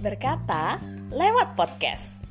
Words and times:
Berkata 0.00 0.80
lewat 1.12 1.52
podcast. 1.52 2.24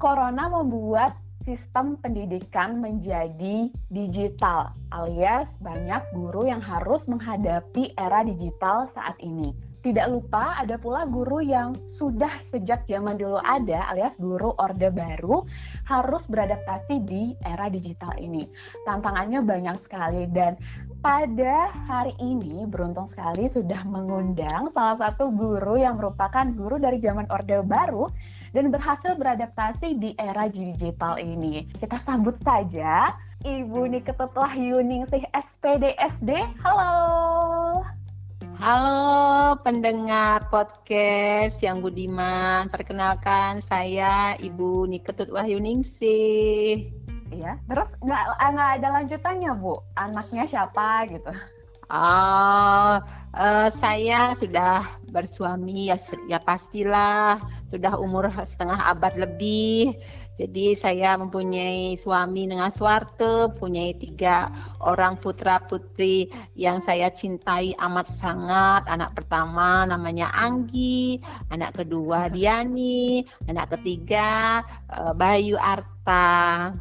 Corona 0.00 0.48
membuat 0.48 1.25
sistem 1.46 1.94
pendidikan 2.02 2.82
menjadi 2.82 3.70
digital, 3.94 4.74
alias 4.90 5.46
banyak 5.62 6.02
guru 6.10 6.50
yang 6.50 6.58
harus 6.58 7.06
menghadapi 7.06 7.94
era 7.94 8.26
digital 8.26 8.90
saat 8.92 9.14
ini. 9.22 9.54
Tidak 9.86 10.10
lupa 10.10 10.58
ada 10.58 10.74
pula 10.82 11.06
guru 11.06 11.38
yang 11.38 11.70
sudah 11.86 12.42
sejak 12.50 12.82
zaman 12.90 13.14
dulu 13.14 13.38
ada, 13.38 13.86
alias 13.94 14.18
guru 14.18 14.50
orde 14.58 14.90
baru, 14.90 15.46
harus 15.86 16.26
beradaptasi 16.26 17.06
di 17.06 17.38
era 17.46 17.70
digital 17.70 18.10
ini. 18.18 18.50
Tantangannya 18.82 19.46
banyak 19.46 19.78
sekali 19.86 20.26
dan 20.34 20.58
pada 20.98 21.70
hari 21.86 22.18
ini 22.18 22.66
beruntung 22.66 23.06
sekali 23.06 23.46
sudah 23.46 23.86
mengundang 23.86 24.74
salah 24.74 24.98
satu 24.98 25.30
guru 25.30 25.78
yang 25.78 26.02
merupakan 26.02 26.50
guru 26.50 26.82
dari 26.82 26.98
zaman 26.98 27.30
orde 27.30 27.62
baru 27.62 28.10
dan 28.54 28.70
berhasil 28.70 29.16
beradaptasi 29.16 29.96
di 29.98 30.10
era 30.18 30.46
digital 30.46 31.18
ini. 31.18 31.66
Kita 31.80 31.98
sambut 32.04 32.36
saja 32.42 33.14
Ibu 33.46 33.90
Niketut 33.90 34.30
Wahyuningsih 34.34 35.26
SPDSD. 35.32 36.30
Halo. 36.62 37.82
Halo 38.56 39.60
pendengar 39.60 40.48
podcast 40.48 41.60
yang 41.60 41.84
budiman. 41.84 42.72
Perkenalkan 42.72 43.60
saya 43.60 44.34
Ibu 44.40 44.88
Niketut 44.88 45.28
Wahyuningsih. 45.28 46.88
Iya, 47.34 47.58
terus 47.66 47.90
nggak 48.00 48.24
nggak 48.38 48.70
ada 48.80 48.88
lanjutannya 49.02 49.52
Bu? 49.58 49.82
Anaknya 49.98 50.46
siapa 50.46 51.04
gitu? 51.10 51.30
Oh, 51.86 52.98
uh, 53.30 53.68
saya 53.70 54.34
sudah 54.34 54.82
bersuami 55.14 55.86
ya, 55.86 55.94
ya 56.26 56.42
pastilah 56.42 57.38
sudah 57.70 57.94
umur 57.94 58.26
setengah 58.42 58.90
abad 58.90 59.14
lebih. 59.14 59.94
Jadi 60.36 60.74
saya 60.76 61.16
mempunyai 61.16 61.96
suami 61.96 62.44
dengan 62.44 62.68
suarte, 62.68 63.48
punya 63.56 63.88
tiga 63.96 64.50
orang 64.84 65.16
putra 65.16 65.62
putri 65.62 66.28
yang 66.58 66.82
saya 66.82 67.06
cintai 67.08 67.72
amat 67.78 68.10
sangat. 68.10 68.82
Anak 68.90 69.14
pertama 69.14 69.86
namanya 69.86 70.28
Anggi, 70.34 71.22
anak 71.54 71.78
kedua 71.80 72.28
Diani, 72.28 73.24
anak 73.46 73.78
ketiga 73.78 74.60
uh, 74.90 75.14
Bayu 75.14 75.54
Arta. 75.56 76.74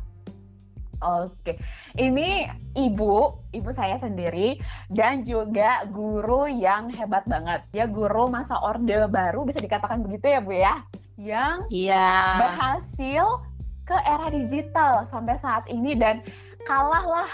Oke, 1.06 1.62
ini 2.02 2.50
ibu, 2.74 3.38
ibu 3.54 3.70
saya 3.78 4.02
sendiri 4.02 4.58
dan 4.90 5.22
juga 5.22 5.86
guru 5.94 6.50
yang 6.50 6.90
hebat 6.98 7.22
banget. 7.30 7.62
Ya 7.78 7.86
guru 7.86 8.26
masa 8.26 8.58
orde 8.58 9.06
baru 9.06 9.46
bisa 9.46 9.62
dikatakan 9.62 10.02
begitu 10.02 10.34
ya 10.34 10.40
bu 10.42 10.54
ya, 10.58 10.76
yang 11.22 11.70
iya. 11.70 12.42
berhasil 12.42 13.46
ke 13.86 13.98
era 14.02 14.34
digital 14.34 15.06
sampai 15.06 15.38
saat 15.46 15.70
ini 15.70 15.94
dan 15.94 16.26
kalahlah 16.66 17.30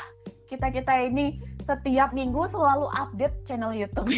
kita 0.52 0.68
kita 0.68 1.08
ini 1.08 1.40
setiap 1.64 2.12
minggu 2.12 2.52
selalu 2.52 2.92
update 2.92 3.48
channel 3.48 3.72
YouTube. 3.72 4.12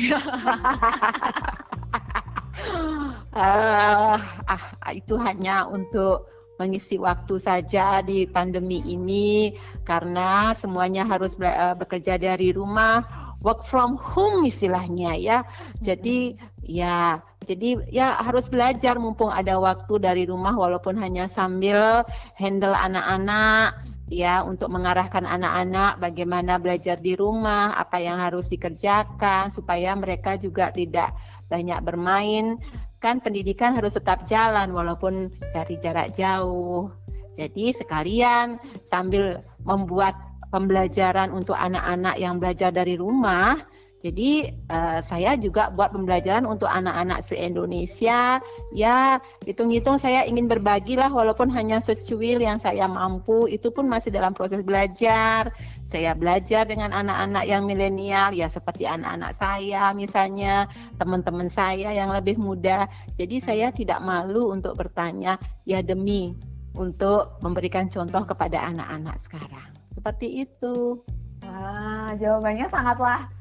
uh, 3.37 4.17
ah 4.49 4.63
itu 4.89 5.13
hanya 5.21 5.69
untuk 5.69 6.25
mengisi 6.63 6.95
waktu 6.95 7.35
saja 7.35 7.99
di 7.99 8.23
pandemi 8.23 8.79
ini 8.87 9.51
karena 9.83 10.55
semuanya 10.55 11.03
harus 11.03 11.35
eh, 11.43 11.75
bekerja 11.75 12.15
dari 12.15 12.55
rumah 12.55 13.03
work 13.43 13.67
from 13.67 13.99
home 13.99 14.47
istilahnya 14.47 15.19
ya. 15.19 15.43
Jadi 15.83 16.39
ya 16.63 17.19
jadi 17.43 17.83
ya 17.91 18.15
harus 18.23 18.47
belajar 18.47 18.95
mumpung 18.95 19.27
ada 19.27 19.59
waktu 19.59 19.99
dari 19.99 20.23
rumah 20.23 20.55
walaupun 20.55 20.95
hanya 20.95 21.27
sambil 21.27 22.07
handle 22.39 22.71
anak-anak 22.71 23.83
ya 24.07 24.43
untuk 24.47 24.71
mengarahkan 24.71 25.27
anak-anak 25.27 25.99
bagaimana 25.99 26.55
belajar 26.55 26.99
di 26.99 27.19
rumah 27.19 27.75
apa 27.75 27.99
yang 27.99 28.19
harus 28.19 28.47
dikerjakan 28.47 29.51
supaya 29.51 29.91
mereka 29.95 30.39
juga 30.39 30.71
tidak 30.71 31.11
banyak 31.51 31.79
bermain 31.83 32.57
kan 33.03 33.19
pendidikan 33.19 33.75
harus 33.75 33.99
tetap 33.99 34.23
jalan 34.23 34.71
walaupun 34.71 35.27
dari 35.51 35.75
jarak 35.83 36.15
jauh. 36.15 36.87
Jadi 37.35 37.75
sekalian 37.75 38.55
sambil 38.87 39.43
membuat 39.67 40.15
pembelajaran 40.55 41.35
untuk 41.35 41.59
anak-anak 41.59 42.15
yang 42.15 42.39
belajar 42.39 42.71
dari 42.71 42.95
rumah, 42.95 43.59
jadi 44.03 44.51
uh, 44.67 44.99
saya 44.99 45.39
juga 45.39 45.71
buat 45.71 45.95
pembelajaran 45.95 46.43
untuk 46.43 46.67
anak-anak 46.67 47.23
se-Indonesia. 47.23 48.43
Ya, 48.75 49.23
hitung-hitung 49.47 49.95
saya 49.95 50.27
ingin 50.27 50.51
berbagi 50.51 50.99
lah 50.99 51.07
walaupun 51.07 51.47
hanya 51.55 51.79
secuil 51.79 52.43
yang 52.43 52.59
saya 52.59 52.83
mampu, 52.91 53.47
itu 53.47 53.71
pun 53.71 53.87
masih 53.87 54.11
dalam 54.11 54.35
proses 54.35 54.59
belajar. 54.59 55.55
Saya 55.87 56.11
belajar 56.19 56.67
dengan 56.67 56.91
anak-anak 56.91 57.47
yang 57.47 57.63
milenial 57.63 58.35
ya 58.35 58.51
seperti 58.51 58.83
anak-anak 58.83 59.39
saya 59.39 59.95
misalnya, 59.95 60.67
teman-teman 60.99 61.47
saya 61.47 61.95
yang 61.95 62.11
lebih 62.11 62.35
muda. 62.35 62.91
Jadi 63.15 63.39
saya 63.39 63.71
tidak 63.71 64.03
malu 64.03 64.51
untuk 64.51 64.75
bertanya 64.75 65.39
ya 65.63 65.79
demi 65.79 66.35
untuk 66.75 67.39
memberikan 67.39 67.87
contoh 67.87 68.27
kepada 68.27 68.67
anak-anak 68.67 69.15
sekarang. 69.23 69.71
Seperti 69.95 70.43
itu. 70.43 70.99
Wah, 71.43 72.11
jawabannya 72.19 72.67
sangatlah 72.67 73.31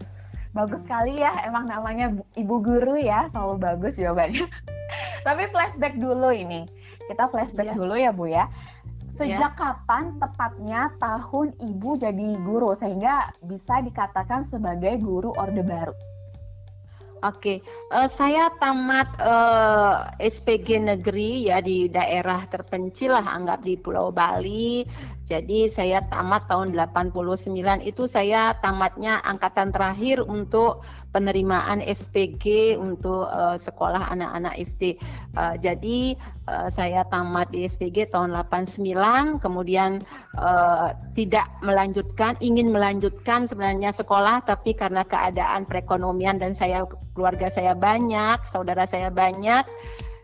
bagus 0.52 0.80
sekali 0.84 1.16
ya 1.20 1.32
emang 1.48 1.64
namanya 1.64 2.12
ibu 2.36 2.60
guru 2.60 3.00
ya 3.00 3.28
selalu 3.32 3.56
bagus 3.60 3.92
jawabannya. 3.96 4.46
Tapi 5.26 5.42
flashback 5.48 5.96
dulu 5.96 6.28
ini. 6.32 6.68
Kita 7.08 7.28
flashback 7.32 7.72
yeah. 7.72 7.76
dulu 7.76 7.94
ya 7.96 8.10
bu 8.12 8.28
ya. 8.28 8.44
Sejak 9.16 9.52
yeah. 9.52 9.56
kapan 9.56 10.16
tepatnya 10.20 10.80
tahun 11.00 11.52
ibu 11.60 11.96
jadi 12.00 12.28
guru 12.44 12.72
sehingga 12.76 13.32
bisa 13.44 13.80
dikatakan 13.84 14.44
sebagai 14.48 15.00
guru 15.00 15.32
orde 15.36 15.60
baru 15.64 15.92
Oke, 17.22 17.62
okay. 17.62 17.94
uh, 17.94 18.02
eh, 18.02 18.08
saya 18.10 18.50
tamat 18.58 19.14
uh, 19.22 20.10
eh, 20.18 20.26
SPG 20.26 20.82
negeri 20.82 21.46
ya 21.46 21.62
di 21.62 21.86
daerah 21.86 22.42
terpencil 22.50 23.14
lah 23.14 23.22
anggap 23.22 23.62
di 23.62 23.78
Pulau 23.78 24.10
Bali. 24.10 24.82
Jadi 25.22 25.70
saya 25.70 26.02
tamat 26.10 26.50
tahun 26.50 26.74
89 26.74 27.14
itu 27.86 28.10
saya 28.10 28.58
tamatnya 28.58 29.22
angkatan 29.22 29.70
terakhir 29.70 30.26
untuk 30.26 30.82
penerimaan 31.12 31.84
SPG 31.84 32.76
untuk 32.80 33.28
uh, 33.28 33.60
sekolah 33.60 34.10
anak-anak 34.10 34.56
SD. 34.56 34.96
Uh, 35.36 35.54
jadi 35.60 36.16
uh, 36.48 36.72
saya 36.72 37.04
tamat 37.12 37.52
di 37.52 37.68
SPG 37.68 38.10
tahun 38.10 38.32
89, 38.34 39.44
kemudian 39.44 40.00
uh, 40.40 40.96
tidak 41.12 41.46
melanjutkan, 41.60 42.34
ingin 42.40 42.72
melanjutkan 42.72 43.44
sebenarnya 43.44 43.92
sekolah, 43.92 44.42
tapi 44.48 44.72
karena 44.72 45.04
keadaan 45.04 45.68
perekonomian 45.68 46.40
dan 46.40 46.56
saya 46.56 46.88
keluarga 47.12 47.52
saya 47.52 47.76
banyak, 47.76 48.40
saudara 48.48 48.88
saya 48.88 49.12
banyak 49.12 49.62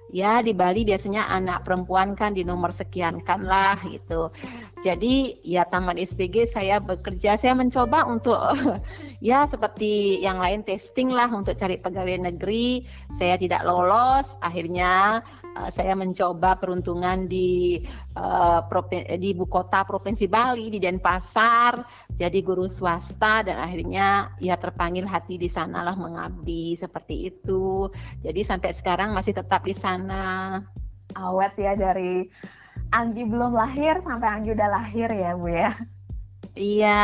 ya 0.08 0.40
di 0.40 0.56
Bali 0.56 0.84
biasanya 0.88 1.28
anak 1.28 1.68
perempuan 1.68 2.16
kan 2.16 2.32
di 2.32 2.42
nomor 2.44 2.72
sekian 2.72 3.20
kan 3.24 3.44
lah 3.44 3.76
gitu. 3.88 4.32
Jadi 4.80 5.40
ya 5.44 5.68
Taman 5.68 6.00
SPG 6.00 6.48
saya 6.48 6.80
bekerja, 6.80 7.36
saya 7.36 7.54
mencoba 7.56 8.08
untuk 8.08 8.38
ya 9.28 9.44
seperti 9.44 10.22
yang 10.24 10.40
lain 10.40 10.64
testing 10.64 11.12
lah 11.12 11.28
untuk 11.28 11.56
cari 11.56 11.76
pegawai 11.76 12.32
negeri. 12.32 12.84
Saya 13.20 13.36
tidak 13.36 13.64
lolos, 13.68 14.36
akhirnya 14.40 15.20
saya 15.74 15.98
mencoba 15.98 16.54
peruntungan 16.54 17.26
di 17.26 17.82
uh, 18.14 18.60
di 19.18 19.34
ibu 19.34 19.44
kota 19.50 19.82
provinsi 19.82 20.30
Bali 20.30 20.70
di 20.70 20.78
Denpasar, 20.78 21.82
jadi 22.14 22.38
guru 22.40 22.70
swasta 22.70 23.42
dan 23.42 23.58
akhirnya 23.58 24.32
ya 24.38 24.54
terpanggil 24.54 25.04
hati 25.04 25.36
di 25.36 25.50
sanalah 25.50 25.98
mengabdi 25.98 26.78
seperti 26.78 27.34
itu. 27.34 27.90
Jadi 28.22 28.40
sampai 28.46 28.70
sekarang 28.70 29.12
masih 29.12 29.34
tetap 29.34 29.66
di 29.66 29.74
sana. 29.74 30.62
Awet 31.16 31.56
ya 31.58 31.74
dari 31.74 32.28
Anggi 32.88 33.24
belum 33.28 33.52
lahir 33.52 34.00
sampai 34.00 34.28
Anggi 34.28 34.50
udah 34.56 34.68
lahir 34.70 35.08
ya 35.12 35.32
Bu 35.36 35.48
ya. 35.50 35.72
Iya, 36.58 37.00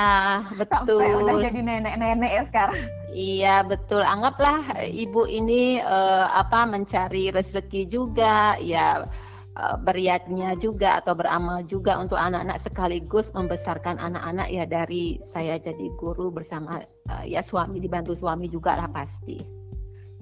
betul. 0.58 0.98
Sampai 0.98 1.14
udah 1.14 1.34
jadi 1.38 1.60
nenek-nenek 1.62 2.30
ya 2.34 2.42
sekarang. 2.50 2.80
Iya, 3.14 3.62
betul. 3.62 4.02
Anggaplah 4.02 4.90
ibu 4.90 5.22
ini 5.30 5.78
uh, 5.78 6.26
apa 6.34 6.66
mencari 6.66 7.30
rezeki 7.30 7.86
juga 7.86 8.58
ya 8.58 9.06
uh, 9.54 9.76
beriatnya 9.78 10.58
juga 10.58 10.98
atau 10.98 11.14
beramal 11.14 11.62
juga 11.62 11.94
untuk 12.02 12.18
anak-anak 12.18 12.58
sekaligus 12.58 13.30
membesarkan 13.30 14.02
anak-anak 14.02 14.50
ya 14.50 14.66
dari 14.66 15.22
saya 15.30 15.62
jadi 15.62 15.94
guru 15.94 16.34
bersama 16.34 16.82
uh, 17.06 17.22
ya 17.22 17.38
suami 17.38 17.78
dibantu 17.78 18.18
suami 18.18 18.50
juga 18.50 18.74
lah 18.74 18.90
pasti. 18.90 19.38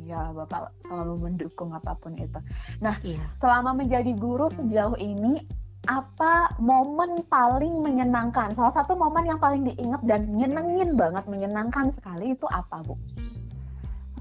Ya, 0.02 0.28
Bapak 0.34 0.76
selalu 0.84 1.14
mendukung 1.16 1.72
apa 1.72 1.96
pun 1.96 2.12
itu. 2.20 2.36
Nah, 2.84 2.98
iya. 3.00 3.22
selama 3.40 3.72
menjadi 3.72 4.12
guru 4.18 4.52
sejauh 4.52 4.98
ini 5.00 5.40
apa 5.90 6.54
momen 6.62 7.26
paling 7.26 7.82
menyenangkan? 7.82 8.54
Salah 8.54 8.70
satu 8.70 8.94
momen 8.94 9.26
yang 9.26 9.42
paling 9.42 9.66
diingat 9.66 10.02
dan 10.06 10.30
nyenengin 10.30 10.94
banget, 10.94 11.26
menyenangkan 11.26 11.90
sekali 11.98 12.38
itu 12.38 12.46
apa, 12.46 12.86
Bu? 12.86 12.94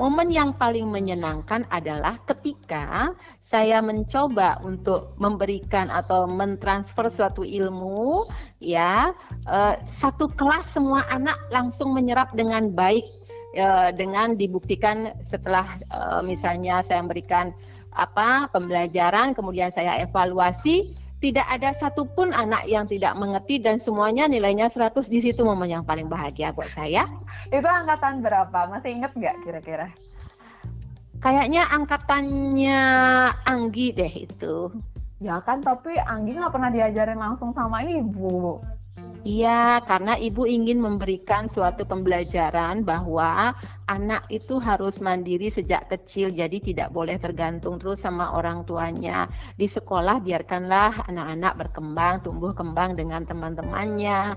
Momen 0.02 0.34
yang 0.34 0.58
paling 0.58 0.90
menyenangkan 0.90 1.62
adalah 1.70 2.18
ketika 2.26 3.14
saya 3.46 3.86
mencoba 3.86 4.58
untuk 4.66 5.14
memberikan 5.22 5.94
atau 5.94 6.26
mentransfer 6.26 7.06
suatu 7.14 7.46
ilmu, 7.46 8.26
ya 8.58 9.14
uh, 9.46 9.78
satu 9.86 10.26
kelas 10.34 10.74
semua 10.74 11.06
anak 11.14 11.38
langsung 11.54 11.94
menyerap 11.94 12.34
dengan 12.34 12.74
baik 12.74 13.06
uh, 13.62 13.94
dengan 13.94 14.34
dibuktikan 14.34 15.14
setelah 15.22 15.70
uh, 15.94 16.26
misalnya 16.26 16.82
saya 16.82 17.06
memberikan 17.06 17.54
apa 17.94 18.50
pembelajaran, 18.50 19.38
kemudian 19.38 19.70
saya 19.70 20.02
evaluasi 20.02 20.98
tidak 21.22 21.46
ada 21.46 21.72
satupun 21.78 22.34
anak 22.34 22.66
yang 22.66 22.90
tidak 22.90 23.14
mengerti 23.14 23.62
dan 23.62 23.78
semuanya 23.78 24.26
nilainya 24.26 24.68
100 24.74 25.06
di 25.06 25.22
situ 25.22 25.46
momen 25.46 25.70
yang 25.70 25.86
paling 25.86 26.10
bahagia 26.10 26.50
buat 26.50 26.68
saya. 26.74 27.06
Itu 27.54 27.70
angkatan 27.70 28.26
berapa? 28.26 28.66
Masih 28.68 28.98
inget 28.98 29.14
nggak 29.14 29.38
kira-kira? 29.46 29.88
Kayaknya 31.22 31.70
angkatannya 31.70 32.82
Anggi 33.46 33.94
deh 33.94 34.10
itu. 34.10 34.74
Ya 35.22 35.38
kan, 35.46 35.62
tapi 35.62 35.94
Anggi 36.02 36.34
nggak 36.34 36.50
pernah 36.50 36.74
diajarin 36.74 37.22
langsung 37.22 37.54
sama 37.54 37.86
ibu. 37.86 38.58
Iya, 39.22 39.86
karena 39.86 40.18
ibu 40.18 40.50
ingin 40.50 40.82
memberikan 40.82 41.46
suatu 41.46 41.86
pembelajaran 41.86 42.82
bahwa 42.82 43.54
anak 43.86 44.26
itu 44.34 44.58
harus 44.58 44.98
mandiri 44.98 45.46
sejak 45.46 45.94
kecil, 45.94 46.34
jadi 46.34 46.58
tidak 46.58 46.90
boleh 46.90 47.22
tergantung 47.22 47.78
terus 47.78 48.02
sama 48.02 48.34
orang 48.34 48.66
tuanya. 48.66 49.30
Di 49.62 49.70
sekolah 49.70 50.26
biarkanlah 50.26 51.06
anak-anak 51.06 51.54
berkembang, 51.54 52.26
tumbuh 52.26 52.50
kembang 52.50 52.98
dengan 52.98 53.22
teman-temannya, 53.22 54.34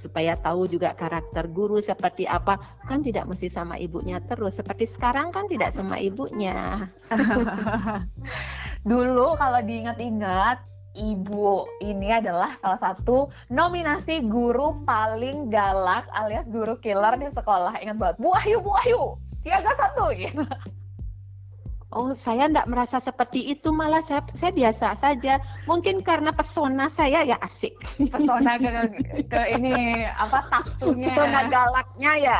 supaya 0.00 0.40
tahu 0.40 0.72
juga 0.72 0.96
karakter 0.96 1.44
guru 1.52 1.84
seperti 1.84 2.24
apa. 2.24 2.56
Kan 2.88 3.04
tidak 3.04 3.28
mesti 3.28 3.52
sama 3.52 3.76
ibunya 3.76 4.24
terus, 4.24 4.56
seperti 4.56 4.88
sekarang 4.88 5.36
kan 5.36 5.52
tidak 5.52 5.76
sama 5.76 6.00
ibunya. 6.00 6.88
Dulu 8.88 9.36
kalau 9.36 9.60
diingat-ingat 9.60 10.73
Ibu 10.94 11.66
ini 11.82 12.14
adalah 12.14 12.54
salah 12.62 12.78
satu 12.78 13.26
nominasi 13.50 14.22
guru 14.30 14.78
paling 14.86 15.50
galak 15.50 16.06
alias 16.14 16.46
guru 16.46 16.78
killer 16.78 17.18
di 17.18 17.26
sekolah. 17.34 17.82
Ingat 17.82 17.98
banget, 17.98 18.16
Bu 18.22 18.30
Ayu, 18.38 18.62
Bu 18.62 18.70
Ayu, 18.86 19.02
siaga 19.42 19.74
satu. 19.74 20.14
Gitu. 20.14 20.46
Oh, 21.94 22.10
saya 22.10 22.50
tidak 22.50 22.66
merasa 22.66 22.98
seperti 22.98 23.54
itu, 23.54 23.70
malah 23.70 24.02
saya, 24.02 24.26
saya 24.34 24.50
biasa 24.50 24.98
saja. 24.98 25.38
Mungkin 25.70 26.02
karena 26.02 26.34
pesona 26.34 26.90
saya 26.90 27.22
ya 27.22 27.38
asik. 27.38 27.78
Pesona 28.10 28.58
ke, 28.58 28.70
ke 29.30 29.40
ini 29.54 30.02
apa 30.10 30.42
taktunya? 30.50 31.06
Pesona 31.06 31.46
galaknya 31.46 32.12
ya. 32.18 32.38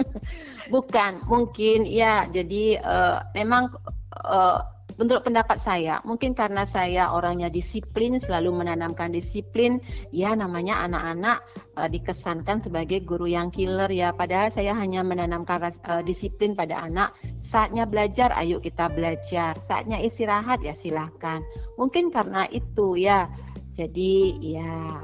Bukan, 0.72 1.24
mungkin 1.24 1.88
ya. 1.88 2.28
Jadi 2.28 2.76
uh, 2.76 3.24
memang 3.32 3.72
uh, 4.20 4.60
Menurut 4.94 5.26
pendapat 5.26 5.58
saya, 5.58 5.98
mungkin 6.06 6.34
karena 6.38 6.62
saya 6.62 7.10
orangnya 7.10 7.50
disiplin, 7.50 8.22
selalu 8.22 8.62
menanamkan 8.62 9.10
disiplin, 9.10 9.82
ya 10.14 10.38
namanya 10.38 10.86
anak-anak 10.86 11.42
uh, 11.74 11.90
dikesankan 11.90 12.62
sebagai 12.62 13.02
guru 13.02 13.26
yang 13.26 13.50
killer 13.50 13.90
ya. 13.90 14.14
Padahal 14.14 14.54
saya 14.54 14.70
hanya 14.74 15.02
menanamkan 15.02 15.74
uh, 15.86 16.02
disiplin 16.02 16.54
pada 16.54 16.86
anak. 16.86 17.10
Saatnya 17.42 17.86
belajar, 17.86 18.30
ayo 18.38 18.62
kita 18.62 18.86
belajar. 18.90 19.58
Saatnya 19.66 19.98
istirahat 19.98 20.62
ya 20.62 20.74
silahkan. 20.78 21.42
Mungkin 21.74 22.14
karena 22.14 22.46
itu 22.54 22.94
ya. 22.94 23.26
Jadi 23.74 24.38
ya 24.38 25.02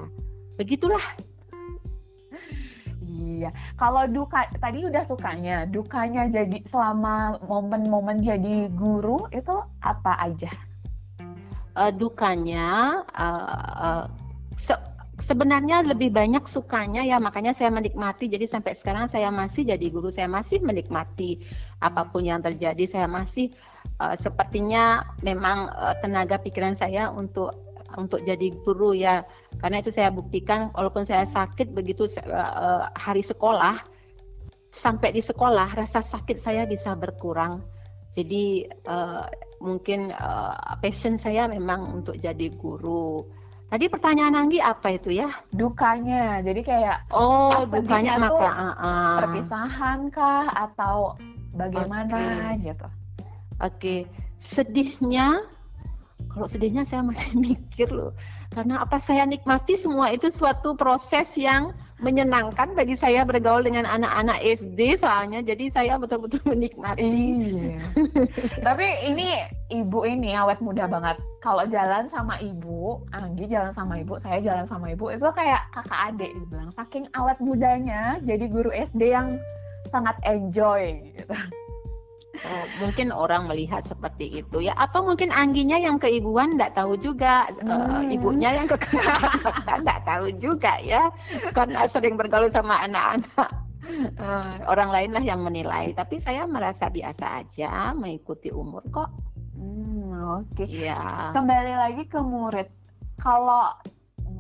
begitulah 0.55 1.03
Iya, 3.31 3.51
kalau 3.79 4.11
duka 4.11 4.51
tadi 4.59 4.83
udah 4.83 5.07
sukanya, 5.07 5.63
dukanya 5.71 6.27
jadi 6.27 6.67
selama 6.67 7.39
momen-momen 7.47 8.27
jadi 8.27 8.67
guru 8.75 9.31
itu 9.31 9.55
apa 9.87 10.19
aja? 10.19 10.51
Uh, 11.79 11.95
dukanya 11.95 13.01
uh, 13.15 13.71
uh, 13.79 14.05
se 14.59 14.75
sebenarnya 15.23 15.87
lebih 15.87 16.11
banyak 16.11 16.43
sukanya 16.51 17.07
ya 17.07 17.23
makanya 17.23 17.55
saya 17.55 17.71
menikmati. 17.71 18.27
Jadi 18.27 18.51
sampai 18.51 18.75
sekarang 18.75 19.07
saya 19.07 19.31
masih 19.31 19.63
jadi 19.63 19.87
guru 19.87 20.11
saya 20.11 20.27
masih 20.27 20.59
menikmati 20.59 21.39
apa 21.79 22.11
pun 22.11 22.27
yang 22.27 22.43
terjadi. 22.43 22.83
Saya 22.91 23.07
masih 23.07 23.55
uh, 24.03 24.19
sepertinya 24.19 25.07
memang 25.23 25.71
uh, 25.71 25.95
tenaga 26.03 26.43
pikiran 26.43 26.75
saya 26.75 27.15
untuk 27.15 27.70
untuk 27.99 28.23
jadi 28.23 28.53
guru 28.63 28.95
ya 28.95 29.25
karena 29.59 29.83
itu 29.83 29.91
saya 29.91 30.13
buktikan 30.13 30.71
walaupun 30.77 31.03
saya 31.03 31.27
sakit 31.27 31.73
begitu 31.75 32.07
uh, 32.27 32.91
hari 32.95 33.25
sekolah 33.25 33.81
sampai 34.71 35.11
di 35.11 35.23
sekolah 35.23 35.75
rasa 35.75 36.05
sakit 36.05 36.39
saya 36.39 36.67
bisa 36.69 36.95
berkurang 36.95 37.65
jadi 38.15 38.71
uh, 38.87 39.27
mungkin 39.63 40.15
uh, 40.15 40.79
passion 40.79 41.19
saya 41.19 41.51
memang 41.51 42.03
untuk 42.03 42.19
jadi 42.19 42.51
guru 42.55 43.27
Tadi 43.71 43.87
pertanyaan 43.87 44.35
Anggi 44.35 44.59
apa 44.59 44.99
itu 44.99 45.15
ya? 45.15 45.31
Dukanya. 45.55 46.43
Jadi 46.43 46.67
kayak 46.67 47.07
oh, 47.15 47.71
dukanya 47.71 48.19
maka 48.19 48.51
uh, 48.51 48.67
uh. 48.75 49.17
perpisahan 49.23 50.11
kah 50.11 50.51
atau 50.51 51.15
bagaimana 51.55 52.51
okay. 52.59 52.67
gitu. 52.67 52.87
Oke. 52.91 52.91
Okay. 53.63 54.01
Sedihnya 54.43 55.47
kalau 56.31 56.47
sedihnya 56.47 56.87
saya 56.87 57.03
masih 57.03 57.39
mikir 57.45 57.91
loh 57.91 58.15
karena 58.55 58.83
apa 58.83 58.99
saya 58.99 59.27
nikmati 59.27 59.79
semua 59.79 60.11
itu 60.11 60.31
suatu 60.31 60.75
proses 60.75 61.31
yang 61.39 61.75
menyenangkan 62.01 62.73
bagi 62.73 62.97
saya 62.97 63.29
bergaul 63.29 63.61
dengan 63.61 63.85
anak-anak 63.85 64.41
SD 64.41 64.97
soalnya 64.97 65.45
jadi 65.45 65.69
saya 65.69 66.01
betul-betul 66.01 66.41
menikmati. 66.53 67.05
Iya. 67.05 67.77
Tapi 68.67 68.87
ini 69.05 69.37
ibu 69.69 70.09
ini 70.09 70.33
awet 70.33 70.65
muda 70.65 70.89
banget. 70.89 71.21
Kalau 71.45 71.65
jalan 71.69 72.09
sama 72.09 72.41
ibu, 72.41 73.01
Anggi 73.17 73.49
jalan 73.49 73.73
sama 73.77 74.01
ibu, 74.01 74.17
saya 74.21 74.41
jalan 74.41 74.65
sama 74.69 74.93
ibu 74.93 75.13
itu 75.13 75.25
kayak 75.33 75.61
kakak 75.73 76.01
adik 76.13 76.33
dibilang 76.37 76.73
saking 76.73 77.05
awet 77.17 77.37
mudanya 77.41 78.17
jadi 78.25 78.45
guru 78.49 78.73
SD 78.73 79.13
yang 79.13 79.37
sangat 79.93 80.17
enjoy 80.25 81.01
gitu. 81.17 81.37
Oh, 82.41 82.65
mungkin 82.81 83.13
orang 83.13 83.45
melihat 83.45 83.85
seperti 83.85 84.41
itu 84.41 84.65
ya. 84.65 84.73
Atau 84.81 85.05
mungkin 85.05 85.29
Angginya 85.29 85.77
yang 85.77 86.01
keibuan 86.01 86.57
tidak 86.57 86.73
tahu 86.73 86.97
juga. 86.97 87.45
Hmm. 87.61 88.01
uh, 88.01 88.03
ibunya 88.09 88.57
yang 88.57 88.69
kekanakan 88.69 89.79
tidak 89.85 90.01
tahu 90.09 90.27
juga 90.41 90.73
ya. 90.81 91.13
Karena 91.53 91.85
sering 91.85 92.17
bergaul 92.17 92.49
sama 92.49 92.81
anak-anak. 92.89 93.51
Uh, 94.17 94.57
orang 94.69 94.89
lain 94.93 95.11
lah 95.13 95.25
yang 95.25 95.45
menilai. 95.45 95.93
Tapi 95.93 96.17
saya 96.17 96.49
merasa 96.49 96.89
biasa 96.89 97.45
aja 97.45 97.93
mengikuti 97.93 98.49
umur 98.49 98.85
kok. 98.89 99.11
Hmm, 99.61 100.41
oke. 100.41 100.65
Okay. 100.65 100.89
ya 100.89 101.37
kembali 101.37 101.75
lagi 101.77 102.05
ke 102.09 102.21
murid. 102.25 102.69
Kalau 103.21 103.77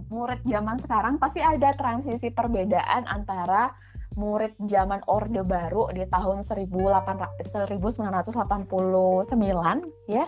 murid 0.08 0.40
zaman 0.48 0.80
sekarang 0.80 1.20
pasti 1.20 1.44
ada 1.44 1.76
transisi 1.76 2.32
perbedaan 2.32 3.04
antara 3.04 3.76
murid 4.18 4.54
zaman 4.66 5.00
Orde 5.06 5.42
Baru 5.46 5.86
di 5.94 6.02
tahun 6.08 6.42
1989 6.42 7.30
ya 10.10 10.26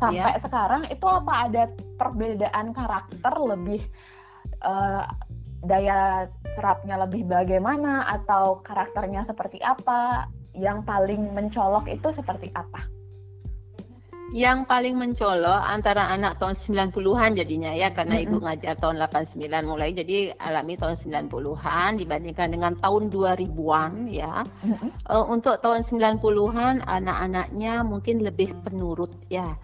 sampai 0.00 0.32
yeah. 0.32 0.40
sekarang 0.40 0.88
itu 0.88 1.04
apa 1.04 1.32
ada 1.50 1.68
perbedaan 2.00 2.72
karakter 2.72 3.34
lebih 3.36 3.82
uh, 4.64 5.04
daya 5.60 6.24
serapnya 6.56 7.04
lebih 7.04 7.28
bagaimana 7.28 8.08
atau 8.08 8.64
karakternya 8.64 9.28
seperti 9.28 9.60
apa 9.60 10.24
yang 10.56 10.82
paling 10.82 11.30
mencolok 11.36 11.86
itu 11.86 12.10
seperti 12.16 12.48
apa? 12.56 12.99
Yang 14.30 14.62
paling 14.62 14.94
mencolok 14.94 15.62
antara 15.66 16.06
anak 16.06 16.38
tahun 16.38 16.54
90-an 16.54 17.34
jadinya 17.34 17.74
ya 17.74 17.90
karena 17.90 18.14
mm 18.14 18.22
-hmm. 18.22 18.30
ibu 18.30 18.36
ngajar 18.46 18.74
tahun 18.78 18.96
89 19.02 19.66
mulai 19.66 19.90
jadi 19.90 20.38
alami 20.38 20.78
tahun 20.78 20.94
90-an 21.26 21.98
dibandingkan 21.98 22.48
dengan 22.54 22.72
tahun 22.78 23.10
2000-an 23.10 23.92
ya. 24.06 24.46
Mm 24.62 24.74
-hmm. 24.78 24.90
uh, 25.10 25.24
untuk 25.26 25.58
tahun 25.58 25.82
90-an 25.82 26.86
anak-anaknya 26.86 27.82
mungkin 27.82 28.22
lebih 28.22 28.54
penurut 28.62 29.10
ya. 29.26 29.58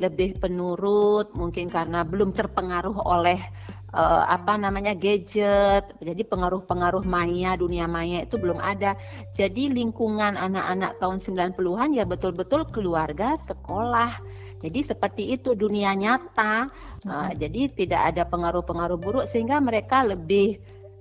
Lebih 0.00 0.40
penurut, 0.40 1.30
mungkin 1.36 1.68
karena 1.68 2.02
belum 2.02 2.32
terpengaruh 2.32 3.04
oleh 3.04 3.36
uh, 3.92 4.24
apa 4.26 4.56
namanya 4.56 4.96
gadget. 4.96 5.92
Jadi 6.00 6.22
pengaruh-pengaruh 6.24 7.04
maya, 7.04 7.54
dunia 7.60 7.84
maya 7.84 8.24
itu 8.24 8.40
belum 8.40 8.58
ada. 8.58 8.96
Jadi 9.36 9.70
lingkungan 9.70 10.40
anak-anak 10.40 10.98
tahun 10.98 11.20
90-an 11.20 11.92
ya 11.94 12.04
betul-betul 12.08 12.64
keluarga, 12.72 13.36
sekolah. 13.44 14.18
Jadi 14.60 14.80
seperti 14.84 15.36
itu 15.36 15.52
dunia 15.52 15.92
nyata. 15.92 16.68
Uh, 17.04 17.30
jadi 17.36 17.68
tidak 17.72 18.16
ada 18.16 18.22
pengaruh-pengaruh 18.24 18.98
buruk 19.00 19.26
sehingga 19.28 19.60
mereka 19.60 20.04
lebih 20.04 20.60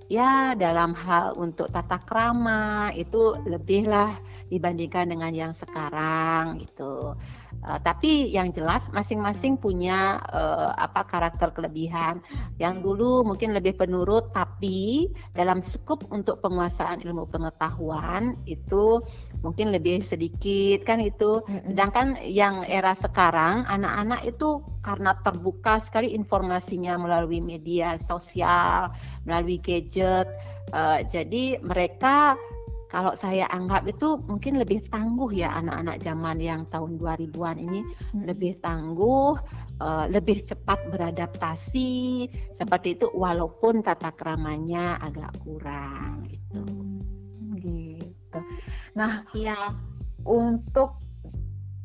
ya 0.09 0.57
dalam 0.57 0.97
hal 0.97 1.37
untuk 1.37 1.69
tata 1.69 2.01
krama 2.01 2.89
itu 2.97 3.37
lebihlah 3.45 4.17
dibandingkan 4.49 5.05
dengan 5.05 5.31
yang 5.31 5.53
sekarang 5.53 6.59
itu. 6.65 7.13
Uh, 7.59 7.81
tapi 7.81 8.29
yang 8.31 8.55
jelas 8.55 8.87
masing-masing 8.95 9.59
punya 9.59 10.21
uh, 10.31 10.71
apa 10.77 11.03
karakter 11.05 11.51
kelebihan. 11.51 12.23
Yang 12.61 12.85
dulu 12.85 13.27
mungkin 13.27 13.51
lebih 13.51 13.75
penurut, 13.75 14.31
tapi 14.31 15.09
dalam 15.35 15.59
skup 15.59 16.07
untuk 16.13 16.39
penguasaan 16.39 17.03
ilmu 17.03 17.27
pengetahuan 17.27 18.39
itu 18.47 19.03
mungkin 19.43 19.75
lebih 19.75 19.99
sedikit 20.05 20.87
kan 20.87 21.03
itu. 21.03 21.43
Sedangkan 21.67 22.21
yang 22.23 22.63
era 22.63 22.95
sekarang 22.95 23.67
anak-anak 23.67 24.23
itu 24.23 24.63
karena 24.79 25.17
terbuka 25.21 25.83
sekali 25.83 26.15
informasinya 26.15 26.95
melalui 26.95 27.43
media 27.43 27.99
sosial, 27.99 28.93
melalui 29.27 29.59
gadget. 29.59 30.29
Uh, 30.69 31.01
jadi 31.09 31.57
mereka 31.65 32.37
kalau 32.89 33.13
saya 33.13 33.45
anggap 33.53 33.85
itu 33.85 34.17
mungkin 34.25 34.57
lebih 34.57 34.81
tangguh 34.89 35.29
ya 35.29 35.53
anak-anak 35.61 36.01
zaman 36.01 36.41
yang 36.41 36.65
tahun 36.73 36.97
2000-an 36.97 37.61
ini 37.61 37.85
hmm. 37.85 38.25
lebih 38.25 38.57
tangguh, 38.65 39.37
uh, 39.77 40.05
lebih 40.09 40.41
cepat 40.41 40.81
beradaptasi 40.89 42.25
seperti 42.57 42.97
itu 42.97 43.05
walaupun 43.13 43.85
tata 43.85 44.09
keramanya 44.17 44.97
agak 45.05 45.29
kurang 45.45 46.25
itu. 46.33 46.65
Hmm, 46.65 47.53
gitu. 47.61 48.39
Nah, 48.97 49.21
ya 49.37 49.77
untuk 50.25 50.97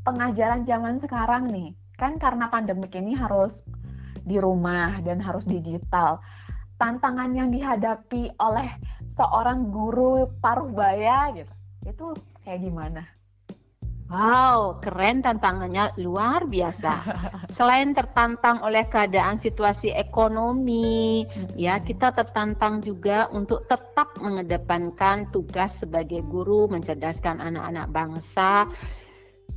pengajaran 0.08 0.64
zaman 0.64 1.04
sekarang 1.04 1.52
nih, 1.52 1.76
kan 2.00 2.16
karena 2.16 2.48
pandemik 2.48 2.96
ini 2.96 3.12
harus 3.12 3.60
di 4.24 4.40
rumah 4.40 5.04
dan 5.04 5.20
harus 5.20 5.44
digital. 5.44 6.16
Tantangan 6.80 7.36
yang 7.36 7.52
dihadapi 7.52 8.34
oleh 8.40 8.72
seorang 9.14 9.70
guru 9.70 10.26
paruh 10.42 10.70
baya 10.70 11.30
gitu 11.34 11.52
itu 11.84 12.06
kayak 12.42 12.60
gimana? 12.64 13.02
Wow, 14.04 14.84
keren 14.84 15.24
tantangannya 15.24 15.96
luar 15.96 16.44
biasa. 16.44 16.92
Selain 17.56 17.96
tertantang 17.96 18.60
oleh 18.60 18.84
keadaan 18.84 19.40
situasi 19.40 19.96
ekonomi, 19.96 21.24
ya 21.56 21.80
kita 21.80 22.12
tertantang 22.12 22.84
juga 22.84 23.32
untuk 23.32 23.64
tetap 23.64 24.12
mengedepankan 24.20 25.32
tugas 25.32 25.80
sebagai 25.80 26.20
guru 26.20 26.68
mencerdaskan 26.68 27.40
anak-anak 27.40 27.88
bangsa. 27.90 28.68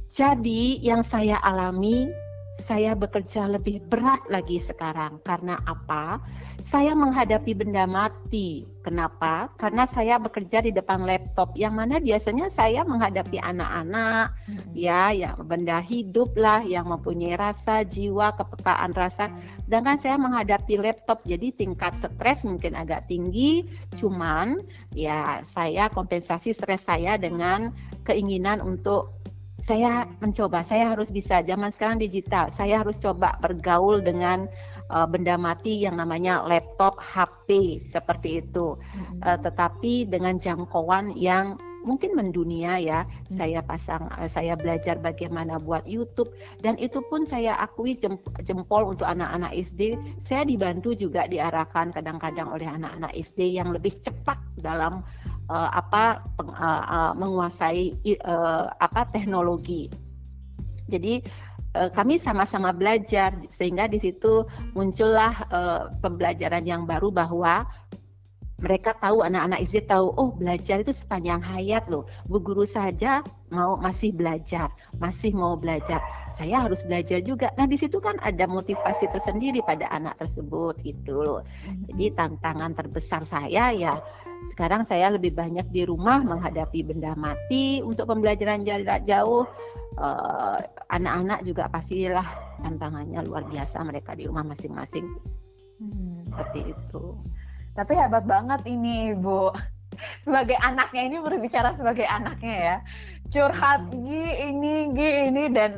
Jadi 0.08 0.80
yang 0.80 1.04
saya 1.04 1.44
alami 1.44 2.08
saya 2.58 2.98
bekerja 2.98 3.46
lebih 3.46 3.86
berat 3.86 4.26
lagi 4.28 4.58
sekarang. 4.58 5.22
Karena 5.22 5.62
apa? 5.66 6.22
Saya 6.66 6.98
menghadapi 6.98 7.54
benda 7.54 7.86
mati. 7.86 8.66
Kenapa? 8.82 9.52
Karena 9.60 9.84
saya 9.84 10.16
bekerja 10.16 10.64
di 10.64 10.72
depan 10.72 11.04
laptop 11.04 11.52
yang 11.60 11.76
mana 11.76 12.00
biasanya 12.00 12.48
saya 12.48 12.88
menghadapi 12.88 13.36
anak-anak 13.36 14.32
hmm. 14.48 14.72
ya 14.72 15.12
yang 15.12 15.36
benda 15.44 15.84
hidup 15.84 16.32
lah 16.40 16.64
yang 16.64 16.88
mempunyai 16.88 17.36
rasa, 17.36 17.84
jiwa, 17.84 18.32
kepekaan 18.40 18.96
rasa. 18.96 19.28
Sedangkan 19.68 20.00
saya 20.00 20.16
menghadapi 20.16 20.80
laptop 20.80 21.20
jadi 21.28 21.52
tingkat 21.52 22.00
stres 22.00 22.48
mungkin 22.48 22.80
agak 22.80 23.12
tinggi. 23.12 23.68
Cuman 24.00 24.64
ya 24.96 25.44
saya 25.44 25.92
kompensasi 25.92 26.56
stres 26.56 26.88
saya 26.88 27.20
dengan 27.20 27.76
keinginan 28.08 28.64
untuk 28.64 29.17
saya 29.68 30.08
mencoba, 30.24 30.64
saya 30.64 30.96
harus 30.96 31.12
bisa. 31.12 31.44
Zaman 31.44 31.76
sekarang 31.76 32.00
digital, 32.00 32.48
saya 32.56 32.80
harus 32.80 32.96
coba 33.04 33.36
bergaul 33.44 34.00
dengan 34.00 34.48
uh, 34.88 35.04
benda 35.04 35.36
mati 35.36 35.84
yang 35.84 36.00
namanya 36.00 36.40
laptop, 36.48 36.96
HP 37.04 37.84
seperti 37.92 38.40
itu. 38.40 38.80
Hmm. 38.80 39.20
Uh, 39.28 39.38
tetapi 39.44 40.08
dengan 40.08 40.40
jangkauan 40.40 41.12
yang 41.20 41.60
mungkin 41.84 42.16
mendunia 42.16 42.80
ya. 42.80 43.04
Hmm. 43.04 43.44
Saya 43.44 43.60
pasang, 43.60 44.08
uh, 44.16 44.32
saya 44.32 44.56
belajar 44.56 45.04
bagaimana 45.04 45.60
buat 45.60 45.84
YouTube 45.84 46.32
dan 46.64 46.80
itu 46.80 47.04
pun 47.12 47.28
saya 47.28 47.60
akui 47.60 48.00
jempol 48.48 48.96
untuk 48.96 49.04
anak-anak 49.04 49.52
SD. 49.52 50.00
Saya 50.24 50.48
dibantu 50.48 50.96
juga 50.96 51.28
diarahkan 51.28 51.92
kadang-kadang 51.92 52.56
oleh 52.56 52.72
anak-anak 52.72 53.12
SD 53.20 53.60
yang 53.60 53.76
lebih 53.76 54.00
cepat 54.00 54.40
dalam 54.64 55.04
uh, 55.50 55.70
apa 55.74 56.24
peng, 56.40 56.52
uh, 56.52 56.84
uh, 56.88 57.12
menguasai 57.16 57.96
uh, 58.24 58.72
apa 58.80 59.08
teknologi. 59.12 59.92
Jadi 60.88 61.20
uh, 61.76 61.90
kami 61.92 62.20
sama-sama 62.20 62.72
belajar 62.72 63.36
sehingga 63.52 63.92
di 63.92 64.00
situ 64.00 64.48
muncullah 64.76 65.34
uh, 65.52 65.82
pembelajaran 66.00 66.64
yang 66.64 66.84
baru 66.88 67.12
bahwa 67.12 67.68
mereka 68.58 68.98
tahu 68.98 69.22
anak-anak 69.22 69.62
SD 69.70 69.86
tahu 69.86 70.10
oh 70.18 70.34
belajar 70.34 70.82
itu 70.82 70.90
sepanjang 70.90 71.38
hayat 71.46 71.86
loh 71.94 72.10
bu 72.26 72.42
guru 72.42 72.66
saja 72.66 73.22
mau 73.54 73.80
masih 73.80 74.12
belajar 74.12 74.68
masih 75.00 75.32
mau 75.32 75.56
belajar 75.56 76.04
saya 76.36 76.68
harus 76.68 76.84
belajar 76.84 77.24
juga 77.24 77.52
nah 77.56 77.64
di 77.64 77.80
situ 77.80 77.98
kan 78.04 78.20
ada 78.24 78.44
motivasi 78.44 79.08
tersendiri 79.08 79.64
pada 79.64 79.88
anak 79.92 80.20
tersebut 80.20 80.76
gitu 80.84 81.24
loh 81.24 81.42
jadi 81.88 82.16
tantangan 82.16 82.76
terbesar 82.76 83.24
saya 83.24 83.72
ya 83.72 84.00
sekarang 84.54 84.86
saya 84.86 85.10
lebih 85.10 85.34
banyak 85.34 85.66
di 85.74 85.84
rumah 85.84 86.22
menghadapi 86.22 86.86
benda 86.86 87.18
mati 87.18 87.82
untuk 87.82 88.06
pembelajaran 88.14 88.62
jarak 88.62 89.04
jauh. 89.10 89.50
Eh, 89.98 90.60
anak-anak 90.94 91.42
uh, 91.42 91.46
juga 91.46 91.64
pastilah 91.74 92.28
tantangannya 92.62 93.26
luar 93.26 93.50
biasa 93.50 93.82
mereka 93.82 94.14
di 94.14 94.30
rumah 94.30 94.46
masing-masing. 94.46 95.10
Hmm. 95.82 96.22
Seperti 96.30 96.70
itu. 96.70 97.18
Tapi 97.74 97.94
hebat 97.98 98.30
banget 98.30 98.62
ini, 98.70 99.18
Bu. 99.18 99.50
Sebagai 100.26 100.58
anaknya 100.60 101.02
ini 101.08 101.18
berbicara 101.22 101.74
sebagai 101.76 102.06
anaknya 102.06 102.56
ya. 102.56 102.78
Curhat 103.28 103.92
hmm. 103.92 103.98
gi 104.06 104.26
ini 104.50 104.74
gi 104.94 105.10
ini 105.32 105.44
dan 105.52 105.72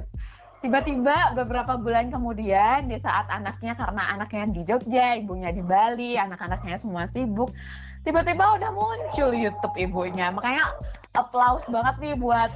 tiba-tiba 0.59 1.39
beberapa 1.39 1.79
bulan 1.79 2.11
kemudian 2.11 2.91
di 2.91 2.99
saat 2.99 3.31
anaknya 3.31 3.79
karena 3.79 4.03
anaknya 4.11 4.43
di 4.51 4.61
Jogja, 4.67 5.15
ibunya 5.15 5.55
di 5.55 5.63
Bali, 5.63 6.19
anak-anaknya 6.19 6.75
semua 6.75 7.07
sibuk 7.07 7.49
tiba-tiba 8.07 8.55
udah 8.55 8.71
muncul 8.71 9.31
YouTube 9.35 9.75
ibunya 9.75 10.31
makanya 10.31 10.71
applause 11.19 11.67
banget 11.67 11.95
nih 11.99 12.15
buat 12.15 12.51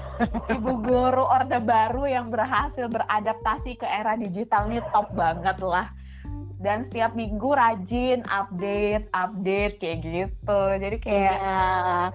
ibu 0.48 0.79
guru 0.88 1.24
orde 1.27 1.60
baru 1.60 2.08
yang 2.08 2.32
berhasil 2.32 2.88
beradaptasi 2.88 3.75
ke 3.75 3.84
era 3.84 4.15
digital 4.15 4.72
nih 4.72 4.79
top 4.96 5.12
banget 5.12 5.60
lah 5.60 5.91
dan 6.63 6.88
setiap 6.88 7.12
minggu 7.12 7.51
rajin 7.51 8.24
update 8.24 9.12
update 9.12 9.75
kayak 9.84 10.00
gitu. 10.00 10.62
Jadi 10.79 10.98
kayak 11.03 11.36
ya, 11.43 11.62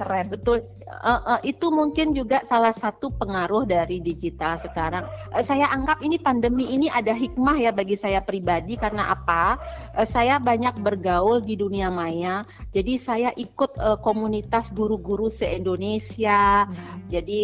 keren. 0.01 0.27
betul 0.33 0.65
uh, 0.89 1.37
uh, 1.37 1.41
itu 1.45 1.69
mungkin 1.69 2.17
juga 2.17 2.43
salah 2.49 2.73
satu 2.73 3.13
pengaruh 3.13 3.69
dari 3.69 4.01
digital 4.01 4.57
sekarang. 4.59 5.05
Uh, 5.31 5.45
saya 5.45 5.69
anggap 5.71 6.01
ini 6.01 6.17
pandemi 6.17 6.69
ini 6.73 6.89
ada 6.89 7.13
hikmah 7.13 7.57
ya 7.61 7.71
bagi 7.71 7.95
saya 7.95 8.25
pribadi. 8.25 8.75
Karena 8.75 9.13
apa? 9.13 9.61
Uh, 9.95 10.09
saya 10.09 10.41
banyak 10.41 10.81
bergaul 10.81 11.45
di 11.45 11.55
dunia 11.55 11.93
maya. 11.93 12.43
Jadi 12.73 12.97
saya 12.97 13.31
ikut 13.37 13.77
uh, 13.79 14.01
komunitas 14.01 14.73
guru-guru 14.73 15.29
se 15.29 15.47
Indonesia 15.49 16.65
hmm. 16.65 17.13
jadi 17.13 17.41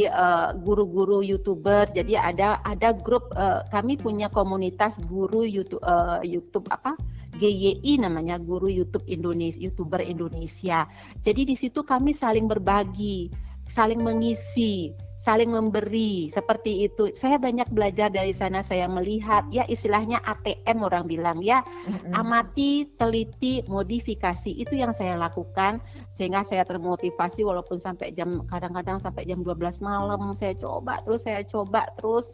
guru-guru 0.63 1.21
youtuber. 1.21 1.89
Jadi 1.93 2.17
ada 2.17 2.59
ada 2.65 2.97
grup 2.97 3.31
uh, 3.37 3.63
kami 3.69 4.01
punya 4.01 4.31
komunitas 4.33 4.97
guru 5.05 5.45
YouTube 5.45 5.83
uh, 5.85 6.21
YouTube 6.25 6.67
apa 6.73 6.97
GYI 7.45 8.01
namanya 8.01 8.41
Guru 8.41 8.73
YouTube 8.73 9.05
Indonesia, 9.05 9.61
YouTuber 9.61 10.01
Indonesia. 10.01 10.89
Jadi 11.21 11.45
di 11.45 11.57
situ 11.61 11.85
kami 11.85 12.17
saling 12.17 12.49
berbagi, 12.49 13.29
saling 13.69 14.01
mengisi, 14.01 14.97
saling 15.25 15.53
memberi 15.53 16.29
seperti 16.33 16.89
itu. 16.89 17.13
Saya 17.13 17.41
banyak 17.41 17.69
belajar 17.73 18.13
dari 18.13 18.33
sana. 18.33 18.61
Saya 18.61 18.89
melihat 18.89 19.49
ya 19.49 19.65
istilahnya 19.69 20.21
ATM 20.25 20.85
orang 20.85 21.05
bilang 21.05 21.41
ya 21.41 21.61
mm-hmm. 21.65 22.13
amati, 22.17 22.89
teliti, 23.01 23.61
modifikasi 23.69 24.53
itu 24.53 24.77
yang 24.77 24.97
saya 24.97 25.17
lakukan 25.17 25.81
sehingga 26.17 26.45
saya 26.45 26.65
termotivasi 26.69 27.45
walaupun 27.45 27.81
sampai 27.81 28.13
jam 28.13 28.45
kadang-kadang 28.49 29.01
sampai 29.01 29.25
jam 29.25 29.41
12 29.41 29.85
malam 29.85 30.33
saya 30.33 30.57
coba 30.57 31.01
terus 31.03 31.25
saya 31.27 31.41
coba 31.43 31.89
terus 31.99 32.29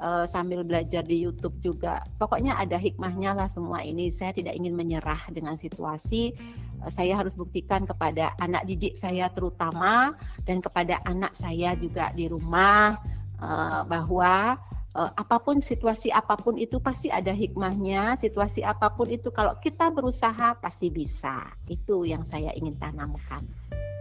uh, 0.00 0.24
sambil 0.26 0.64
belajar 0.64 1.04
di 1.04 1.20
YouTube 1.22 1.54
juga. 1.60 2.02
Pokoknya 2.16 2.56
ada 2.56 2.80
hikmahnya 2.80 3.36
lah 3.36 3.48
semua 3.52 3.84
ini. 3.84 4.10
Saya 4.10 4.34
tidak 4.34 4.56
ingin 4.56 4.74
menyerah 4.74 5.20
dengan 5.30 5.54
situasi. 5.60 6.34
Uh, 6.80 6.90
saya 6.90 7.20
harus 7.20 7.36
buktikan 7.36 7.84
kepada 7.84 8.32
anak 8.40 8.64
didik 8.66 8.96
saya 8.96 9.28
terutama 9.30 10.16
dan 10.48 10.64
kepada 10.64 10.98
anak 11.04 11.36
saya 11.36 11.76
juga 11.76 12.10
di 12.16 12.26
rumah 12.26 12.96
uh, 13.38 13.84
bahwa 13.84 14.56
uh, 14.96 15.10
apa 15.14 15.36
pun 15.38 15.60
situasi 15.60 16.10
apa 16.10 16.34
pun 16.40 16.56
itu 16.56 16.80
pasti 16.80 17.12
ada 17.12 17.30
hikmahnya. 17.30 18.16
Situasi 18.18 18.64
apa 18.64 18.90
pun 18.90 19.06
itu 19.12 19.28
kalau 19.30 19.54
kita 19.60 19.92
berusaha 19.92 20.56
pasti 20.58 20.88
bisa. 20.88 21.44
Itu 21.68 22.08
yang 22.08 22.24
saya 22.24 22.50
ingin 22.56 22.74
tanamkan. 22.80 23.44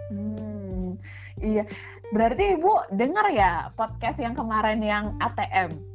Hmm, 0.10 0.98
iya. 1.38 1.70
Berarti 2.10 2.58
Ibu 2.58 2.98
dengar 2.98 3.29
ya 3.29 3.70
podcast 3.77 4.18
yang 4.18 4.34
kemarin 4.34 4.82
yang 4.82 5.13
ATM? 5.22 5.88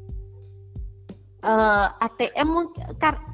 Uh, 1.45 1.93
eh, 2.01 2.07
ATM 2.09 2.73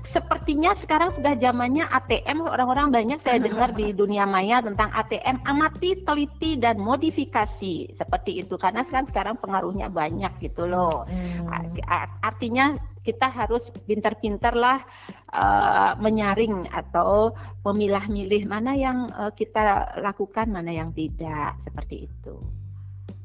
sepertinya 0.02 0.75
sekarang 0.75 1.14
sudah 1.14 1.38
zamannya 1.38 1.87
ATM 1.87 2.43
orang-orang 2.43 2.90
banyak 2.90 3.23
saya 3.23 3.38
dengar 3.38 3.71
di 3.73 3.95
dunia 3.95 4.26
maya 4.26 4.59
tentang 4.61 4.90
ATM 4.90 5.40
amati 5.47 6.02
teliti 6.02 6.59
dan 6.59 6.83
modifikasi. 6.83 7.95
Seperti 7.95 8.43
itu. 8.43 8.59
Karena 8.59 8.83
kan 8.83 9.07
sekarang 9.07 9.38
pengaruhnya 9.38 9.88
banyak 9.88 10.43
gitu 10.43 10.67
loh. 10.67 11.07
Hmm. 11.07 11.73
artinya 12.21 12.76
kita 13.00 13.33
harus 13.33 13.73
pintar-pintar 13.88 14.52
lah 14.52 14.85
uh, 15.33 15.97
menyaring 15.97 16.69
atau 16.69 17.33
memilah-milih 17.64 18.45
mana 18.45 18.76
yang 18.76 19.09
uh, 19.17 19.33
kita 19.33 19.97
lakukan 20.02 20.50
mana 20.50 20.69
yang 20.75 20.93
tidak. 20.93 21.57
Seperti 21.64 22.11
itu 22.11 22.60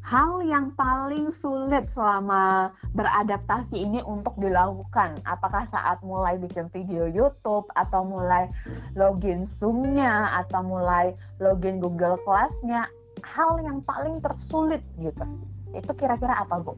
hal 0.06 0.46
yang 0.46 0.70
paling 0.78 1.34
sulit 1.34 1.90
selama 1.98 2.70
beradaptasi 2.94 3.74
ini 3.74 4.06
untuk 4.06 4.38
dilakukan? 4.38 5.18
Apakah 5.26 5.66
saat 5.66 5.98
mulai 6.06 6.38
bikin 6.38 6.70
video 6.70 7.10
YouTube 7.10 7.66
atau 7.74 8.06
mulai 8.06 8.46
login 8.94 9.42
Zoom-nya 9.42 10.46
atau 10.46 10.62
mulai 10.62 11.18
login 11.42 11.82
Google 11.82 12.22
Class-nya? 12.22 12.86
Hal 13.26 13.58
yang 13.66 13.82
paling 13.82 14.22
tersulit 14.22 14.86
gitu. 15.02 15.26
Itu 15.74 15.92
kira-kira 15.98 16.38
apa, 16.38 16.62
Bu? 16.62 16.78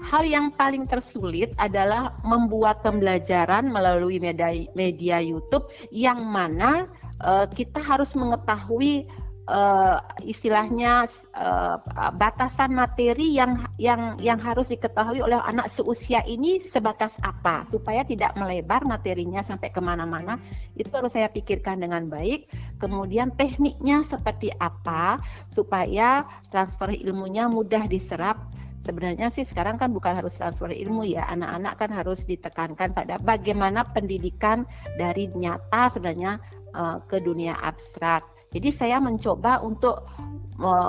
Hal 0.00 0.24
yang 0.24 0.48
paling 0.56 0.88
tersulit 0.88 1.52
adalah 1.60 2.16
membuat 2.24 2.80
pembelajaran 2.80 3.68
melalui 3.68 4.16
media, 4.16 4.64
media 4.72 5.20
YouTube 5.20 5.68
yang 5.92 6.24
mana 6.24 6.88
uh, 7.20 7.44
kita 7.44 7.84
harus 7.84 8.16
mengetahui 8.16 9.04
uh, 9.50 9.98
istilahnya 10.22 11.10
uh, 11.34 11.76
batasan 12.14 12.70
materi 12.70 13.34
yang 13.34 13.58
yang 13.76 14.14
yang 14.22 14.38
harus 14.38 14.70
diketahui 14.70 15.18
oleh 15.18 15.36
anak 15.42 15.66
seusia 15.68 16.22
ini 16.24 16.62
sebatas 16.62 17.18
apa 17.26 17.66
supaya 17.68 18.06
tidak 18.06 18.38
melebar 18.38 18.86
materinya 18.86 19.42
sampai 19.42 19.74
ke 19.74 19.82
mana-mana. 19.82 20.38
Itu 20.78 20.94
harus 20.94 21.12
saya 21.12 21.26
pikirkan 21.28 21.82
dengan 21.82 22.06
baik. 22.06 22.46
Kemudian 22.78 23.34
tekniknya 23.34 24.06
seperti 24.06 24.54
apa 24.62 25.18
supaya 25.50 26.24
transfer 26.48 26.94
ilmunya 26.94 27.50
mudah 27.50 27.90
diserap. 27.90 28.46
Sebenarnya 28.80 29.28
sih 29.28 29.44
sekarang 29.44 29.76
kan 29.76 29.92
bukan 29.92 30.16
harus 30.16 30.40
transfer 30.40 30.72
ilmu 30.72 31.04
ya. 31.04 31.28
Anak-anak 31.28 31.74
kan 31.76 31.90
harus 31.92 32.24
ditekankan 32.24 32.96
pada 32.96 33.20
bagaimana 33.20 33.84
pendidikan 33.84 34.64
dari 34.96 35.28
nyata 35.36 35.92
sebenarnya 35.92 36.40
uh, 36.72 36.96
ke 37.04 37.20
dunia 37.20 37.60
abstrak 37.60 38.39
jadi 38.50 38.68
saya 38.74 38.96
mencoba 38.98 39.62
untuk 39.62 40.10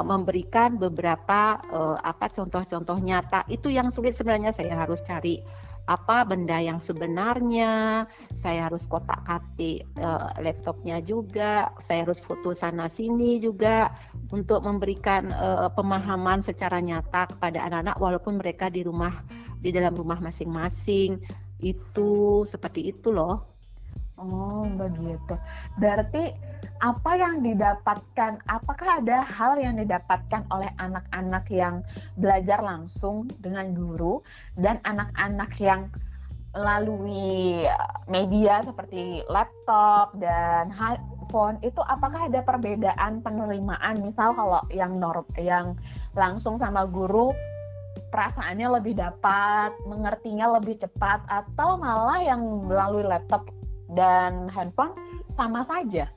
memberikan 0.04 0.76
beberapa 0.76 1.56
uh, 1.72 1.96
apa 2.04 2.28
contoh-contoh 2.28 3.00
nyata. 3.00 3.48
Itu 3.48 3.72
yang 3.72 3.88
sulit 3.88 4.20
sebenarnya. 4.20 4.52
Saya 4.52 4.76
harus 4.76 5.00
cari 5.00 5.40
apa 5.88 6.28
benda 6.28 6.60
yang 6.60 6.84
sebenarnya. 6.84 8.04
Saya 8.36 8.68
harus 8.68 8.84
kotak 8.92 9.24
katik 9.24 9.88
uh, 9.96 10.36
laptopnya 10.44 11.00
juga. 11.00 11.72
Saya 11.80 12.04
harus 12.04 12.20
foto 12.20 12.52
sana 12.52 12.92
sini 12.92 13.40
juga 13.40 13.96
untuk 14.36 14.60
memberikan 14.68 15.32
uh, 15.32 15.72
pemahaman 15.72 16.44
secara 16.44 16.84
nyata 16.84 17.32
kepada 17.32 17.64
anak-anak 17.64 17.96
walaupun 17.96 18.44
mereka 18.44 18.68
di 18.68 18.84
rumah 18.84 19.24
di 19.64 19.72
dalam 19.72 19.96
rumah 19.96 20.20
masing-masing. 20.20 21.16
Itu 21.64 22.44
seperti 22.44 22.92
itu 22.92 23.08
loh 23.14 23.51
oh 24.22 24.66
begitu. 24.78 25.36
Berarti 25.82 26.32
apa 26.82 27.12
yang 27.14 27.46
didapatkan, 27.46 28.42
apakah 28.50 29.02
ada 29.02 29.22
hal 29.22 29.58
yang 29.62 29.78
didapatkan 29.78 30.46
oleh 30.50 30.70
anak-anak 30.82 31.46
yang 31.54 31.86
belajar 32.18 32.58
langsung 32.62 33.30
dengan 33.38 33.74
guru 33.78 34.26
dan 34.58 34.82
anak-anak 34.86 35.52
yang 35.62 35.90
melalui 36.52 37.64
media 38.12 38.60
seperti 38.66 39.24
laptop 39.32 40.12
dan 40.20 40.68
handphone 40.68 41.56
itu 41.64 41.80
apakah 41.86 42.28
ada 42.28 42.44
perbedaan 42.44 43.24
penerimaan? 43.24 44.02
Misal 44.04 44.36
kalau 44.36 44.60
yang 44.74 45.00
norm 45.00 45.24
yang 45.40 45.78
langsung 46.18 46.60
sama 46.60 46.84
guru 46.90 47.32
perasaannya 48.12 48.68
lebih 48.82 49.00
dapat 49.00 49.72
mengertinya 49.88 50.60
lebih 50.60 50.80
cepat 50.80 51.24
atau 51.32 51.80
malah 51.80 52.20
yang 52.20 52.44
melalui 52.68 53.08
laptop 53.08 53.48
dan 53.96 54.48
handphone 54.50 54.96
sama 55.36 55.64
saja 55.68 56.08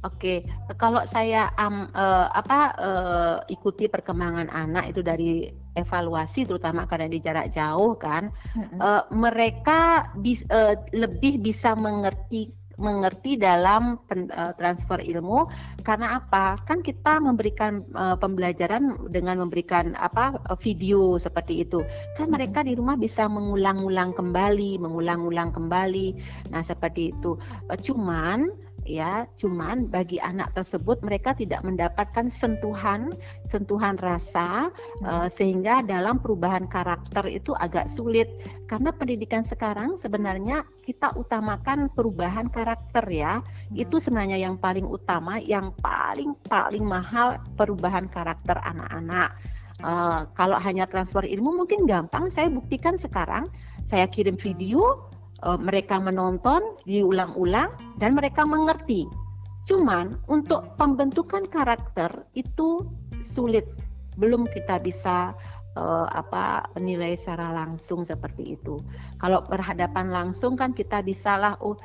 Oke, 0.00 0.48
kalau 0.80 1.04
saya 1.04 1.52
um, 1.60 1.84
uh, 1.92 2.32
apa 2.32 2.72
uh, 2.80 3.36
ikuti 3.52 3.84
perkembangan 3.84 4.48
anak 4.48 4.96
itu 4.96 5.04
dari 5.04 5.52
evaluasi 5.76 6.48
terutama 6.48 6.88
karena 6.88 7.12
di 7.12 7.20
jarak 7.20 7.52
jauh 7.52 8.00
kan, 8.00 8.32
mm-hmm. 8.32 8.80
uh, 8.80 9.04
mereka 9.12 10.08
bis, 10.16 10.40
uh, 10.48 10.72
lebih 10.96 11.44
bisa 11.44 11.76
mengerti 11.76 12.48
mengerti 12.80 13.36
dalam 13.36 14.00
pen, 14.08 14.32
uh, 14.32 14.56
transfer 14.56 14.98
ilmu 14.98 15.46
karena 15.84 16.18
apa? 16.18 16.56
Kan 16.64 16.80
kita 16.80 17.20
memberikan 17.20 17.84
uh, 17.92 18.16
pembelajaran 18.16 19.12
dengan 19.12 19.44
memberikan 19.44 19.92
apa 20.00 20.40
video 20.58 21.20
seperti 21.20 21.62
itu. 21.62 21.84
Kan 22.16 22.32
mereka 22.32 22.64
di 22.64 22.74
rumah 22.74 22.96
bisa 22.96 23.28
mengulang-ulang 23.28 24.16
kembali, 24.16 24.80
mengulang-ulang 24.80 25.52
kembali. 25.52 26.16
Nah, 26.50 26.64
seperti 26.64 27.12
itu. 27.12 27.36
Uh, 27.68 27.78
cuman 27.78 28.50
ya. 28.90 29.24
Cuman 29.38 29.86
bagi 29.86 30.18
anak 30.18 30.58
tersebut 30.58 30.98
mereka 31.06 31.30
tidak 31.32 31.62
mendapatkan 31.62 32.26
sentuhan 32.26 33.14
sentuhan 33.46 33.94
rasa 34.02 34.74
uh, 35.06 35.30
sehingga 35.30 35.86
dalam 35.86 36.18
perubahan 36.18 36.66
karakter 36.66 37.30
itu 37.30 37.54
agak 37.56 37.86
sulit. 37.86 38.26
Karena 38.66 38.90
pendidikan 38.90 39.46
sekarang 39.46 39.94
sebenarnya 39.94 40.66
kita 40.82 41.14
utamakan 41.14 41.86
perubahan 41.94 42.50
karakter 42.50 43.06
ya. 43.10 43.38
Hmm. 43.40 43.76
itu 43.78 44.02
sebenarnya 44.02 44.40
yang 44.40 44.58
paling 44.58 44.84
utama 44.84 45.38
yang 45.38 45.70
paling 45.78 46.34
paling 46.50 46.82
mahal 46.82 47.38
perubahan 47.54 48.10
karakter 48.10 48.58
anak-anak. 48.60 49.38
Uh, 49.80 50.28
kalau 50.36 50.60
hanya 50.60 50.84
transfer 50.84 51.24
ilmu 51.24 51.64
mungkin 51.64 51.88
gampang. 51.88 52.28
Saya 52.28 52.52
buktikan 52.52 53.00
sekarang 53.00 53.48
saya 53.88 54.04
kirim 54.06 54.36
video 54.38 55.09
uh, 55.44 55.58
mereka 55.60 56.00
menonton 56.00 56.60
diulang-ulang 56.84 57.70
dan 57.98 58.16
mereka 58.16 58.44
mengerti. 58.44 59.06
Cuman 59.68 60.18
untuk 60.26 60.74
pembentukan 60.80 61.46
karakter 61.46 62.10
itu 62.34 62.84
sulit, 63.22 63.68
belum 64.16 64.48
kita 64.50 64.80
bisa 64.82 65.36
uh, 65.78 66.06
apa 66.10 66.66
menilai 66.74 67.14
secara 67.14 67.54
langsung 67.54 68.02
seperti 68.02 68.58
itu. 68.58 68.82
Kalau 69.20 69.44
berhadapan 69.46 70.10
langsung 70.10 70.58
kan 70.58 70.74
kita 70.74 71.04
bisalah 71.04 71.54
oh 71.62 71.76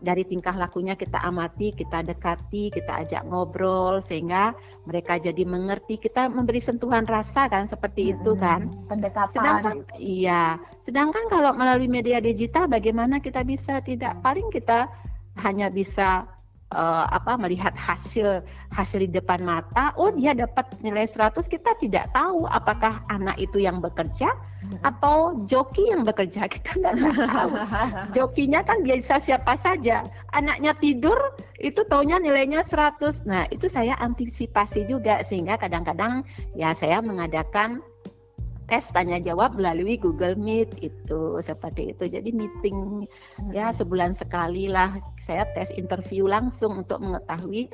dari 0.00 0.28
tingkah 0.28 0.52
lakunya 0.56 0.92
kita 0.92 1.16
amati, 1.24 1.72
kita 1.72 2.04
dekati, 2.04 2.68
kita 2.68 3.06
ajak 3.06 3.24
ngobrol 3.28 4.04
sehingga 4.04 4.52
mereka 4.84 5.16
jadi 5.16 5.42
mengerti. 5.48 5.96
Kita 5.96 6.28
memberi 6.28 6.60
sentuhan 6.60 7.08
rasa 7.08 7.48
kan 7.48 7.64
seperti 7.68 8.10
hmm, 8.10 8.12
itu 8.20 8.32
kan. 8.36 8.60
Pendekatan. 8.88 9.32
Sedangkan 9.32 9.76
iya, 9.96 10.60
sedangkan 10.84 11.24
kalau 11.32 11.56
melalui 11.56 11.88
media 11.88 12.20
digital 12.20 12.68
bagaimana 12.68 13.18
kita 13.20 13.40
bisa 13.44 13.80
tidak 13.80 14.20
paling 14.20 14.48
kita 14.52 14.88
hanya 15.40 15.72
bisa 15.72 16.28
uh, 16.74 17.06
apa 17.10 17.34
melihat 17.38 17.74
hasil 17.74 18.42
hasil 18.70 18.98
di 19.02 19.10
depan 19.10 19.42
mata 19.42 19.90
oh 19.98 20.14
dia 20.14 20.34
dapat 20.34 20.70
nilai 20.82 21.06
100 21.06 21.34
kita 21.50 21.74
tidak 21.82 22.10
tahu 22.14 22.46
apakah 22.46 23.02
anak 23.10 23.34
itu 23.38 23.62
yang 23.62 23.82
bekerja 23.82 24.30
hmm. 24.62 24.80
atau 24.86 25.42
joki 25.46 25.90
yang 25.90 26.06
bekerja 26.06 26.46
kita 26.54 26.70
nggak 26.78 26.96
tahu. 27.26 27.50
Jokinya 28.16 28.60
kan 28.62 28.82
biasa 28.82 29.22
siapa 29.22 29.58
saja. 29.58 30.06
Anaknya 30.34 30.74
tidur 30.78 31.18
itu 31.60 31.84
taunya 31.92 32.16
nilainya 32.16 32.64
100 32.64 33.28
nah 33.28 33.44
itu 33.52 33.68
saya 33.68 33.92
antisipasi 34.00 34.88
juga 34.88 35.20
sehingga 35.28 35.60
kadang-kadang 35.60 36.24
ya 36.56 36.72
saya 36.72 37.04
mengadakan 37.04 37.84
tes 38.70 38.86
tanya 38.94 39.18
jawab 39.18 39.58
melalui 39.58 39.98
Google 39.98 40.38
Meet 40.38 40.78
itu 40.78 41.42
seperti 41.42 41.90
itu. 41.90 42.06
Jadi 42.06 42.30
meeting 42.30 43.04
ya 43.50 43.74
sebulan 43.74 44.14
sekali 44.14 44.70
lah 44.70 44.94
saya 45.18 45.42
tes 45.58 45.74
interview 45.74 46.30
langsung 46.30 46.86
untuk 46.86 47.02
mengetahui 47.02 47.66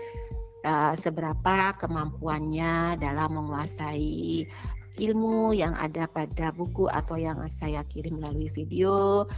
uh, 0.64 0.96
seberapa 0.96 1.76
kemampuannya 1.76 2.96
dalam 2.96 3.36
menguasai 3.36 4.48
ilmu 4.96 5.52
yang 5.52 5.76
ada 5.76 6.08
pada 6.08 6.48
buku 6.56 6.88
atau 6.88 7.20
yang 7.20 7.44
saya 7.60 7.84
kirim 7.84 8.16
melalui 8.16 8.48
video. 8.48 9.28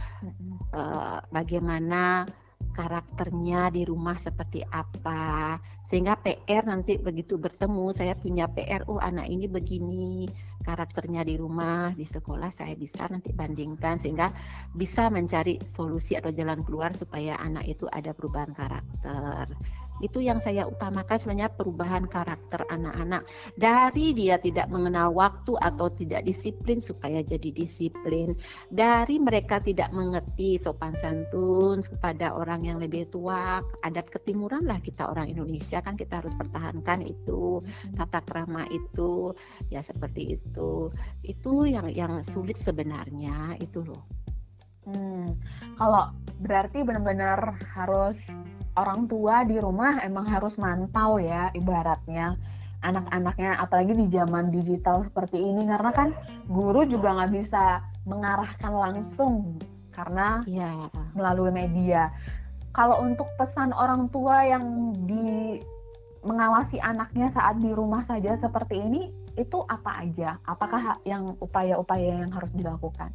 Uh, 0.71 1.19
bagaimana 1.35 2.23
karakternya 2.71 3.73
di 3.73 3.83
rumah 3.83 4.15
seperti 4.15 4.63
apa 4.71 5.57
sehingga 5.89 6.15
PR 6.21 6.63
nanti 6.69 6.95
begitu 7.01 7.35
bertemu 7.35 7.91
saya 7.91 8.13
punya 8.15 8.45
PR 8.51 8.85
oh 8.87 9.01
anak 9.01 9.25
ini 9.27 9.49
begini 9.49 10.29
karakternya 10.69 11.25
di 11.25 11.33
rumah, 11.41 11.89
di 11.97 12.05
sekolah 12.05 12.53
saya 12.53 12.77
bisa 12.77 13.09
nanti 13.09 13.33
bandingkan 13.33 13.97
sehingga 13.97 14.29
bisa 14.77 15.09
mencari 15.09 15.57
solusi 15.65 16.13
atau 16.13 16.29
jalan 16.29 16.61
keluar 16.61 16.93
supaya 16.93 17.41
anak 17.41 17.65
itu 17.65 17.89
ada 17.89 18.13
perubahan 18.13 18.53
karakter 18.53 19.49
itu 19.99 20.23
yang 20.23 20.39
saya 20.39 20.65
utamakan 20.67 21.17
sebenarnya 21.19 21.51
perubahan 21.51 22.05
karakter 22.07 22.63
anak-anak. 22.71 23.27
Dari 23.55 24.15
dia 24.15 24.39
tidak 24.39 24.71
mengenal 24.71 25.11
waktu 25.11 25.55
atau 25.59 25.91
tidak 25.91 26.23
disiplin 26.23 26.79
supaya 26.79 27.19
jadi 27.23 27.51
disiplin. 27.51 28.35
Dari 28.71 29.19
mereka 29.19 29.59
tidak 29.59 29.91
mengerti 29.91 30.55
sopan 30.59 30.95
santun 30.99 31.83
kepada 31.83 32.35
orang 32.35 32.67
yang 32.67 32.77
lebih 32.79 33.07
tua 33.11 33.59
adat 33.83 34.07
ketimuran 34.11 34.65
lah 34.65 34.79
kita 34.79 35.07
orang 35.07 35.31
Indonesia 35.31 35.83
kan 35.83 35.95
kita 35.99 36.23
harus 36.23 36.35
pertahankan 36.35 37.03
itu 37.03 37.63
tata 37.95 38.23
krama 38.23 38.67
itu 38.71 39.35
ya 39.71 39.83
seperti 39.83 40.39
itu. 40.39 40.91
Itu 41.23 41.67
yang 41.67 41.91
yang 41.91 42.23
sulit 42.23 42.55
sebenarnya 42.59 43.59
itu 43.59 43.83
loh 43.83 44.03
Hmm, 44.89 45.37
kalau 45.77 46.09
berarti 46.41 46.81
benar-benar 46.81 47.55
harus 47.77 48.17
orang 48.79 49.05
tua 49.05 49.43
di 49.45 49.59
rumah 49.59 50.01
emang 50.01 50.25
harus 50.25 50.55
mantau 50.55 51.19
ya 51.19 51.51
ibaratnya 51.51 52.39
anak-anaknya 52.79 53.59
apalagi 53.59 53.91
di 53.91 54.07
zaman 54.07 54.55
digital 54.55 55.03
seperti 55.03 55.35
ini 55.35 55.67
karena 55.67 55.91
kan 55.91 56.09
guru 56.47 56.87
juga 56.87 57.11
nggak 57.11 57.31
bisa 57.35 57.83
mengarahkan 58.07 58.71
langsung 58.71 59.59
karena 59.91 60.39
ya. 60.47 60.87
melalui 61.11 61.51
media. 61.51 62.07
Kalau 62.71 63.03
untuk 63.03 63.27
pesan 63.35 63.75
orang 63.75 64.07
tua 64.07 64.47
yang 64.47 64.95
di 65.03 65.59
mengawasi 66.23 66.79
anaknya 66.79 67.31
saat 67.31 67.59
di 67.59 67.71
rumah 67.71 68.03
saja 68.07 68.39
seperti 68.39 68.79
ini 68.79 69.11
itu 69.35 69.59
apa 69.67 70.03
aja? 70.03 70.39
Apakah 70.47 71.03
yang 71.03 71.35
upaya-upaya 71.43 72.23
yang 72.23 72.31
harus 72.31 72.51
dilakukan? 72.55 73.11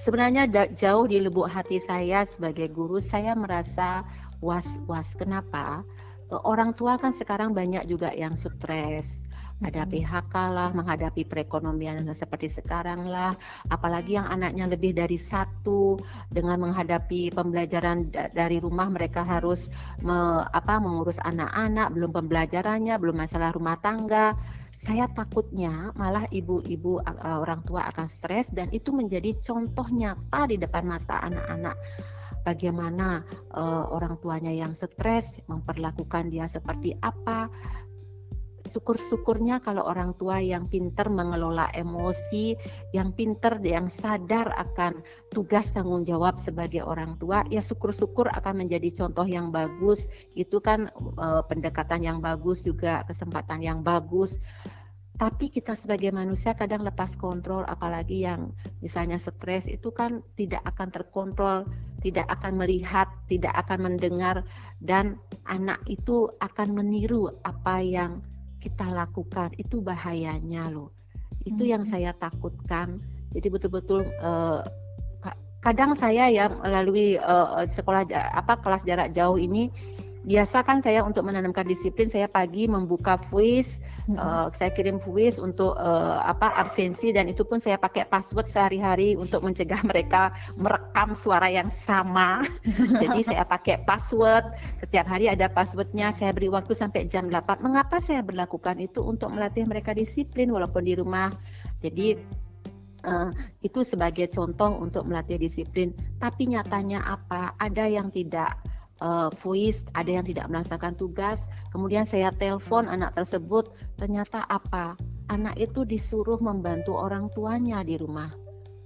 Sebenarnya 0.00 0.48
jauh 0.72 1.04
di 1.04 1.20
lubuk 1.20 1.44
hati 1.44 1.76
saya 1.76 2.24
sebagai 2.24 2.72
guru, 2.72 3.04
saya 3.04 3.36
merasa 3.36 4.00
was-was. 4.40 5.12
Kenapa? 5.12 5.84
E, 6.32 6.34
orang 6.40 6.72
tua 6.72 6.96
kan 6.96 7.12
sekarang 7.12 7.52
banyak 7.52 7.84
juga 7.84 8.08
yang 8.16 8.32
stres, 8.32 9.20
ada 9.60 9.84
PHK 9.84 10.32
lah, 10.32 10.72
menghadapi 10.72 11.28
perekonomian 11.28 12.00
seperti 12.16 12.48
sekarang 12.48 13.12
lah, 13.12 13.36
apalagi 13.68 14.16
yang 14.16 14.24
anaknya 14.24 14.72
lebih 14.72 14.96
dari 14.96 15.20
satu 15.20 16.00
dengan 16.32 16.64
menghadapi 16.64 17.28
pembelajaran 17.36 18.08
dari 18.32 18.56
rumah 18.56 18.88
mereka 18.88 19.20
harus 19.20 19.68
me, 20.00 20.48
apa 20.48 20.80
mengurus 20.80 21.20
anak-anak, 21.20 21.92
belum 21.92 22.08
pembelajarannya, 22.16 22.96
belum 22.96 23.20
masalah 23.20 23.52
rumah 23.52 23.76
tangga 23.84 24.32
saya 24.80 25.04
takutnya 25.12 25.92
malah 25.92 26.24
ibu-ibu 26.32 27.04
orang 27.20 27.60
tua 27.68 27.84
akan 27.92 28.08
stres 28.08 28.48
dan 28.48 28.72
itu 28.72 28.96
menjadi 28.96 29.36
contoh 29.44 29.84
nyata 29.92 30.48
di 30.48 30.56
depan 30.56 30.88
mata 30.88 31.20
anak-anak. 31.20 31.76
Bagaimana 32.40 33.20
uh, 33.52 33.92
orang 33.92 34.16
tuanya 34.24 34.48
yang 34.48 34.72
stres 34.72 35.44
memperlakukan 35.44 36.32
dia 36.32 36.48
seperti 36.48 36.96
apa 37.04 37.52
syukur-syukurnya 38.70 39.58
kalau 39.66 39.82
orang 39.82 40.14
tua 40.14 40.38
yang 40.38 40.70
pinter 40.70 41.10
mengelola 41.10 41.66
emosi, 41.74 42.54
yang 42.94 43.10
pinter, 43.10 43.58
yang 43.66 43.90
sadar 43.90 44.54
akan 44.54 45.02
tugas 45.34 45.74
tanggung 45.74 46.06
jawab 46.06 46.38
sebagai 46.38 46.86
orang 46.86 47.18
tua, 47.18 47.42
ya 47.50 47.58
syukur-syukur 47.58 48.30
akan 48.30 48.62
menjadi 48.62 48.94
contoh 48.94 49.26
yang 49.26 49.50
bagus. 49.50 50.06
Itu 50.38 50.62
kan 50.62 50.86
e, 50.94 51.26
pendekatan 51.50 52.06
yang 52.06 52.22
bagus 52.22 52.62
juga, 52.62 53.02
kesempatan 53.10 53.58
yang 53.58 53.82
bagus. 53.82 54.38
Tapi 55.20 55.52
kita 55.52 55.76
sebagai 55.76 56.16
manusia 56.16 56.56
kadang 56.56 56.80
lepas 56.80 57.12
kontrol, 57.12 57.60
apalagi 57.68 58.24
yang 58.24 58.56
misalnya 58.80 59.20
stres 59.20 59.68
itu 59.68 59.92
kan 59.92 60.24
tidak 60.40 60.64
akan 60.64 60.88
terkontrol, 60.88 61.68
tidak 62.00 62.24
akan 62.32 62.56
melihat, 62.56 63.04
tidak 63.28 63.52
akan 63.52 63.84
mendengar, 63.92 64.40
dan 64.80 65.20
anak 65.44 65.76
itu 65.84 66.32
akan 66.40 66.72
meniru 66.72 67.36
apa 67.44 67.84
yang 67.84 68.24
kita 68.60 68.86
lakukan 68.92 69.50
itu 69.56 69.80
bahayanya 69.80 70.68
loh 70.68 70.92
itu 71.48 71.64
hmm. 71.64 71.72
yang 71.72 71.82
saya 71.88 72.12
takutkan 72.14 73.00
jadi 73.32 73.48
betul-betul 73.48 74.04
uh, 74.20 74.60
kadang 75.60 75.92
saya 75.92 76.32
ya 76.32 76.48
melalui 76.48 77.20
uh, 77.20 77.68
sekolah 77.68 78.08
apa 78.32 78.56
kelas 78.64 78.84
jarak 78.88 79.12
jauh 79.12 79.36
ini 79.36 79.68
biasa 80.20 80.60
kan 80.68 80.84
saya 80.84 81.00
untuk 81.00 81.24
menanamkan 81.24 81.64
disiplin 81.64 82.12
saya 82.12 82.28
pagi 82.28 82.68
membuka 82.68 83.16
voice 83.32 83.80
hmm. 84.04 84.20
uh, 84.20 84.46
saya 84.52 84.68
kirim 84.68 85.00
voice 85.00 85.40
untuk 85.40 85.72
uh, 85.80 86.20
apa 86.28 86.52
absensi 86.60 87.08
dan 87.08 87.24
itu 87.32 87.40
pun 87.40 87.56
saya 87.56 87.80
pakai 87.80 88.04
password 88.04 88.44
sehari-hari 88.44 89.16
untuk 89.16 89.40
mencegah 89.40 89.80
mereka 89.90 90.28
merekam 90.60 91.16
suara 91.16 91.48
yang 91.48 91.72
sama 91.72 92.44
jadi 93.02 93.20
saya 93.24 93.44
pakai 93.48 93.80
password 93.88 94.44
setiap 94.84 95.08
hari 95.08 95.32
ada 95.32 95.48
passwordnya 95.48 96.12
saya 96.12 96.36
beri 96.36 96.52
waktu 96.52 96.76
sampai 96.76 97.08
jam 97.08 97.32
8 97.32 97.64
mengapa 97.64 98.04
saya 98.04 98.20
berlakukan 98.20 98.76
itu 98.76 99.00
untuk 99.00 99.32
melatih 99.32 99.64
mereka 99.64 99.96
disiplin 99.96 100.52
walaupun 100.52 100.84
di 100.84 100.94
rumah 100.96 101.32
jadi 101.80 102.20
Uh, 103.00 103.32
itu 103.64 103.80
sebagai 103.80 104.28
contoh 104.28 104.76
untuk 104.76 105.08
melatih 105.08 105.40
disiplin. 105.40 105.96
Tapi 106.20 106.52
nyatanya 106.52 107.00
apa? 107.00 107.56
Ada 107.56 107.88
yang 107.88 108.12
tidak 108.12 108.60
uh, 109.00 109.28
voice, 109.42 109.84
ada 109.96 110.20
yang 110.20 110.24
tidak 110.24 110.46
melaksanakan 110.48 110.94
tugas. 110.96 111.48
Kemudian 111.72 112.04
saya 112.06 112.30
telepon 112.36 112.86
anak 112.86 113.16
tersebut, 113.16 113.72
ternyata 113.98 114.46
apa? 114.48 114.94
Anak 115.32 115.56
itu 115.58 115.84
disuruh 115.84 116.38
membantu 116.38 116.96
orang 116.96 117.28
tuanya 117.34 117.82
di 117.82 117.98
rumah. 117.98 118.30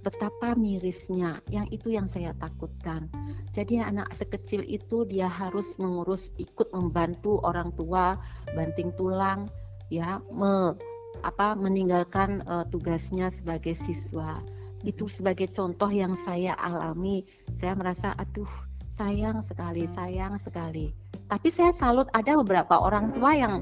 Betapa 0.05 0.53
mirisnya, 0.53 1.41
yang 1.49 1.65
itu 1.73 1.89
yang 1.89 2.05
saya 2.05 2.37
takutkan. 2.37 3.09
Jadi 3.57 3.81
anak 3.81 4.13
sekecil 4.13 4.61
itu 4.69 5.01
dia 5.09 5.25
harus 5.25 5.73
mengurus 5.81 6.29
ikut 6.37 6.69
membantu 6.69 7.41
orang 7.41 7.73
tua, 7.73 8.13
banting 8.53 8.93
tulang, 8.93 9.49
ya, 9.89 10.21
me, 10.29 10.77
apa 11.25 11.57
meninggalkan 11.57 12.45
uh, 12.45 12.61
tugasnya 12.69 13.33
sebagai 13.33 13.73
siswa. 13.73 14.37
Itu 14.85 15.09
sebagai 15.09 15.49
contoh 15.49 15.89
yang 15.89 16.13
saya 16.21 16.53
alami. 16.61 17.25
Saya 17.57 17.73
merasa 17.73 18.13
aduh 18.21 18.49
sayang 18.95 19.43
sekali, 19.43 19.85
sayang 19.91 20.39
sekali. 20.39 20.95
Tapi 21.27 21.51
saya 21.51 21.75
salut 21.75 22.07
ada 22.15 22.39
beberapa 22.39 22.79
orang 22.79 23.11
tua 23.11 23.35
yang 23.35 23.53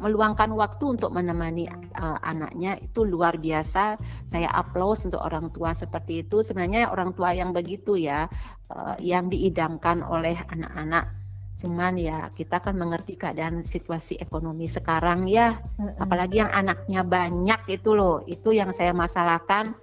meluangkan 0.00 0.56
waktu 0.56 0.96
untuk 0.96 1.12
menemani 1.12 1.68
uh, 2.00 2.16
anaknya 2.24 2.80
itu 2.80 3.04
luar 3.04 3.36
biasa. 3.36 4.00
Saya 4.32 4.48
aplaus 4.56 5.04
untuk 5.04 5.20
orang 5.20 5.52
tua 5.52 5.76
seperti 5.76 6.24
itu. 6.24 6.40
Sebenarnya 6.40 6.88
orang 6.88 7.12
tua 7.12 7.36
yang 7.36 7.52
begitu 7.52 8.00
ya, 8.00 8.24
uh, 8.72 8.96
yang 8.96 9.28
diidamkan 9.28 10.00
oleh 10.00 10.40
anak-anak. 10.48 11.12
Cuman 11.60 12.00
ya 12.00 12.32
kita 12.32 12.56
kan 12.64 12.80
mengerti 12.80 13.20
keadaan 13.20 13.60
situasi 13.60 14.16
ekonomi 14.16 14.64
sekarang 14.64 15.28
ya, 15.28 15.60
mm-hmm. 15.76 16.00
apalagi 16.00 16.40
yang 16.40 16.48
anaknya 16.56 17.04
banyak 17.04 17.60
itu 17.68 17.92
loh, 17.92 18.24
itu 18.24 18.56
yang 18.56 18.72
saya 18.72 18.96
masalahkan 18.96 19.76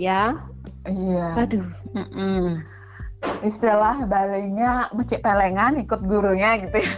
ya. 0.00 0.40
Iya. 0.88 1.26
Aduh. 1.36 1.68
Mm-mm 1.92 2.77
istilah 3.42 4.06
balenya 4.06 4.90
mecik 4.94 5.22
pelengan 5.22 5.78
ikut 5.82 6.00
gurunya 6.06 6.58
gitu 6.62 6.78
ya. 6.82 6.92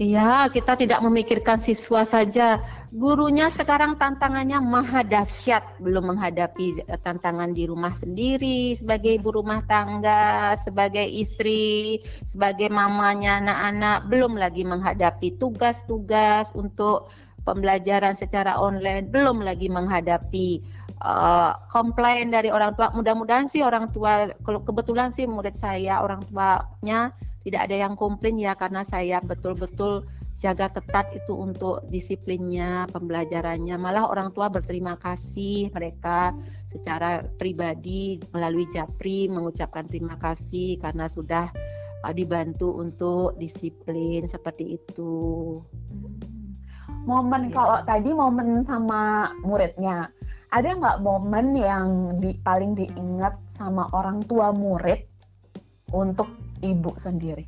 Iya, 0.00 0.48
kita 0.48 0.80
tidak 0.80 1.04
memikirkan 1.04 1.60
siswa 1.60 2.08
saja. 2.08 2.56
Gurunya 2.88 3.52
sekarang 3.52 4.00
tantangannya 4.00 4.56
maha 4.56 5.04
dahsyat, 5.04 5.76
belum 5.76 6.16
menghadapi 6.16 6.88
eh, 6.88 7.00
tantangan 7.04 7.52
di 7.52 7.68
rumah 7.68 7.92
sendiri 7.92 8.80
sebagai 8.80 9.20
ibu 9.20 9.28
rumah 9.28 9.60
tangga, 9.68 10.56
sebagai 10.64 11.04
istri, 11.04 12.00
sebagai 12.24 12.72
mamanya 12.72 13.44
anak-anak, 13.44 14.08
belum 14.08 14.40
lagi 14.40 14.64
menghadapi 14.64 15.36
tugas-tugas 15.36 16.48
untuk 16.56 17.12
pembelajaran 17.44 18.16
secara 18.16 18.56
online, 18.56 19.04
belum 19.12 19.44
lagi 19.44 19.68
menghadapi 19.68 20.64
uh, 21.04 21.52
komplain 21.72 22.32
dari 22.32 22.52
orang 22.52 22.76
tua. 22.76 22.92
Mudah-mudahan 22.92 23.48
sih 23.48 23.64
orang 23.64 23.90
tua, 23.92 24.30
kebetulan 24.44 25.10
sih 25.12 25.24
murid 25.24 25.56
saya 25.56 26.00
orang 26.00 26.20
tuanya 26.28 27.12
tidak 27.44 27.68
ada 27.68 27.76
yang 27.76 27.96
komplain 27.96 28.36
ya 28.36 28.52
karena 28.52 28.84
saya 28.84 29.18
betul-betul 29.24 30.04
jaga 30.40 30.72
ketat 30.72 31.12
itu 31.12 31.36
untuk 31.36 31.84
disiplinnya, 31.92 32.88
pembelajarannya. 32.92 33.76
Malah 33.76 34.08
orang 34.08 34.32
tua 34.32 34.48
berterima 34.48 34.96
kasih 34.96 35.68
mereka 35.76 36.32
secara 36.72 37.20
pribadi 37.36 38.16
melalui 38.32 38.64
Japri 38.72 39.28
mengucapkan 39.28 39.84
terima 39.84 40.16
kasih 40.16 40.80
karena 40.80 41.12
sudah 41.12 41.52
uh, 42.08 42.12
dibantu 42.16 42.72
untuk 42.80 43.36
disiplin 43.36 44.24
seperti 44.24 44.80
itu. 44.80 45.12
Momen 47.04 47.48
ya. 47.48 47.60
kalau 47.60 47.78
tadi 47.84 48.10
momen 48.12 48.64
sama 48.64 49.32
muridnya, 49.44 50.08
ada 50.50 50.68
nggak 50.74 50.98
momen 51.06 51.54
yang 51.54 52.18
di, 52.18 52.34
paling 52.42 52.74
diingat 52.74 53.38
sama 53.46 53.86
orang 53.94 54.22
tua 54.26 54.50
murid 54.50 55.06
untuk 55.94 56.26
ibu 56.62 56.90
sendiri? 56.98 57.46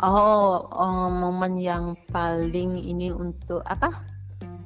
Oh, 0.00 0.64
oh 0.72 1.08
momen 1.08 1.60
yang 1.60 1.96
paling 2.12 2.80
ini 2.80 3.12
untuk 3.12 3.60
apa? 3.68 3.92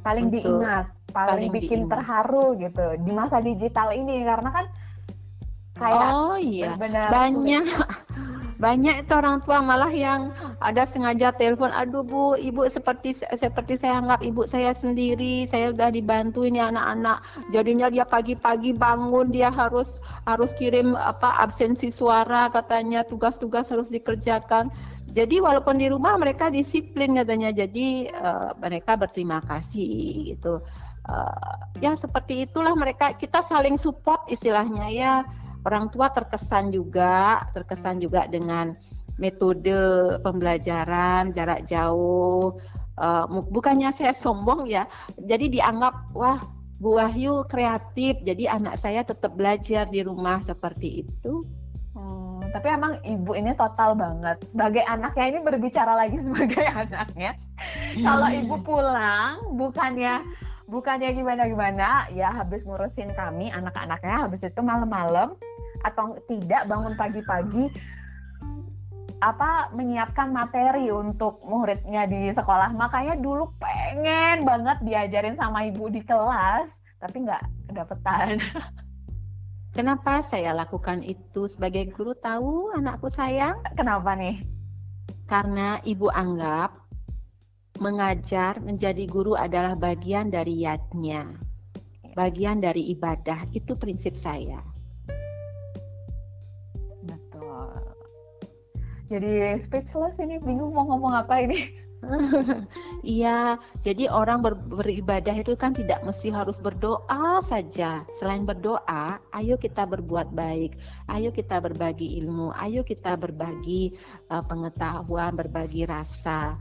Paling 0.02 0.30
untuk, 0.30 0.42
diingat. 0.42 0.86
paling, 1.10 1.50
paling 1.50 1.50
bikin 1.50 1.80
diingat. 1.86 1.90
terharu 1.90 2.46
gitu 2.58 2.86
di 3.02 3.10
masa 3.10 3.42
digital 3.42 3.90
ini 3.90 4.22
karena 4.22 4.50
kan 4.54 4.66
kayak 5.74 6.06
oh 6.14 6.38
iya 6.38 6.78
banyak 6.78 7.74
banyak 8.60 9.08
itu 9.08 9.12
orang 9.16 9.40
tua 9.40 9.64
malah 9.64 9.88
yang 9.88 10.36
ada 10.60 10.84
sengaja 10.84 11.32
telepon 11.32 11.72
aduh 11.72 12.04
bu 12.04 12.36
ibu 12.36 12.68
seperti 12.68 13.16
seperti 13.16 13.80
saya 13.80 14.04
anggap 14.04 14.20
ibu 14.20 14.44
saya 14.44 14.76
sendiri 14.76 15.48
saya 15.48 15.72
sudah 15.72 15.88
dibantu 15.88 16.44
ini 16.44 16.60
anak-anak. 16.60 17.24
Jadinya 17.48 17.88
dia 17.88 18.04
pagi-pagi 18.04 18.76
bangun 18.76 19.32
dia 19.32 19.48
harus 19.48 19.96
harus 20.28 20.52
kirim 20.60 20.92
apa 20.92 21.40
absensi 21.40 21.88
suara 21.88 22.52
katanya 22.52 23.00
tugas-tugas 23.08 23.72
harus 23.72 23.88
dikerjakan. 23.88 24.68
Jadi 25.10 25.40
walaupun 25.40 25.80
di 25.80 25.88
rumah 25.88 26.20
mereka 26.20 26.52
disiplin 26.52 27.16
katanya 27.16 27.50
jadi 27.56 28.12
uh, 28.12 28.52
mereka 28.60 28.94
berterima 28.94 29.40
kasih 29.40 30.36
gitu. 30.36 30.60
Uh, 31.08 31.56
ya 31.80 31.96
seperti 31.96 32.44
itulah 32.44 32.76
mereka 32.76 33.16
kita 33.16 33.40
saling 33.40 33.80
support 33.80 34.20
istilahnya 34.28 34.86
ya 34.92 35.14
orang 35.64 35.92
tua 35.92 36.08
terkesan 36.12 36.72
juga 36.72 37.44
terkesan 37.52 38.00
juga 38.00 38.24
dengan 38.30 38.72
metode 39.20 40.16
pembelajaran 40.24 41.36
jarak 41.36 41.68
jauh. 41.68 42.56
Uh, 43.00 43.24
bukannya 43.48 43.88
saya 43.96 44.12
sombong 44.12 44.68
ya 44.68 44.84
jadi 45.16 45.48
dianggap 45.48 46.12
wah 46.12 46.36
Bu 46.80 47.00
Wahyu 47.00 47.48
kreatif 47.48 48.20
jadi 48.24 48.60
anak 48.60 48.76
saya 48.76 49.00
tetap 49.00 49.36
belajar 49.36 49.88
di 49.88 50.04
rumah 50.04 50.44
seperti 50.44 51.04
itu. 51.04 51.44
Hmm, 51.96 52.44
tapi 52.52 52.68
emang 52.72 53.00
ibu 53.04 53.32
ini 53.36 53.56
total 53.56 53.96
banget. 53.96 54.40
Sebagai 54.52 54.84
anaknya 54.84 55.24
ini 55.32 55.38
berbicara 55.44 55.92
lagi 55.96 56.20
sebagai 56.26 56.64
anaknya. 56.64 57.36
Kalau 58.00 58.28
ibu 58.32 58.56
pulang 58.64 59.44
bukannya 59.56 60.24
bukannya 60.70 61.10
gimana 61.18 61.50
gimana 61.50 62.06
ya 62.14 62.30
habis 62.30 62.62
ngurusin 62.62 63.10
kami 63.18 63.50
anak-anaknya 63.50 64.22
habis 64.22 64.46
itu 64.46 64.62
malam-malam 64.62 65.34
atau 65.84 66.16
tidak 66.28 66.68
bangun 66.68 66.94
pagi-pagi 66.96 67.72
apa 69.20 69.68
menyiapkan 69.76 70.32
materi 70.32 70.88
untuk 70.88 71.44
muridnya 71.44 72.08
di 72.08 72.32
sekolah. 72.32 72.72
Makanya 72.72 73.20
dulu 73.20 73.52
pengen 73.60 74.48
banget 74.48 74.80
diajarin 74.80 75.36
sama 75.36 75.68
ibu 75.68 75.92
di 75.92 76.00
kelas 76.00 76.72
tapi 77.00 77.28
nggak 77.28 77.44
kedapetan. 77.68 78.40
Kenapa 79.76 80.26
saya 80.26 80.56
lakukan 80.56 81.04
itu 81.04 81.46
sebagai 81.46 81.92
guru 81.94 82.16
tahu 82.16 82.74
anakku 82.74 83.12
sayang? 83.12 83.60
Kenapa 83.76 84.16
nih? 84.18 84.42
Karena 85.28 85.78
ibu 85.86 86.10
anggap 86.10 86.74
mengajar 87.78 88.58
menjadi 88.60 89.06
guru 89.06 89.38
adalah 89.38 89.78
bagian 89.78 90.28
dari 90.28 90.64
yatnya 90.64 91.38
bagian 92.18 92.58
dari 92.58 92.90
ibadah. 92.90 93.46
Itu 93.54 93.78
prinsip 93.78 94.18
saya 94.18 94.69
jadi 99.10 99.58
speechless 99.58 100.14
ini 100.22 100.38
bingung 100.38 100.70
mau 100.70 100.86
ngomong 100.86 101.18
apa 101.18 101.42
ini 101.42 101.90
Iya, 103.04 103.60
jadi 103.84 104.08
orang 104.08 104.40
ber, 104.40 104.56
beribadah 104.56 105.36
itu 105.36 105.52
kan 105.56 105.76
tidak 105.76 106.00
mesti 106.04 106.32
harus 106.32 106.56
berdoa 106.56 107.44
saja. 107.44 108.04
Selain 108.16 108.44
berdoa, 108.48 109.20
ayo 109.36 109.60
kita 109.60 109.84
berbuat 109.84 110.32
baik, 110.32 110.80
ayo 111.12 111.28
kita 111.32 111.60
berbagi 111.60 112.20
ilmu, 112.24 112.52
ayo 112.56 112.80
kita 112.84 113.16
berbagi 113.20 113.96
uh, 114.32 114.44
pengetahuan, 114.44 115.36
berbagi 115.36 115.84
rasa, 115.88 116.56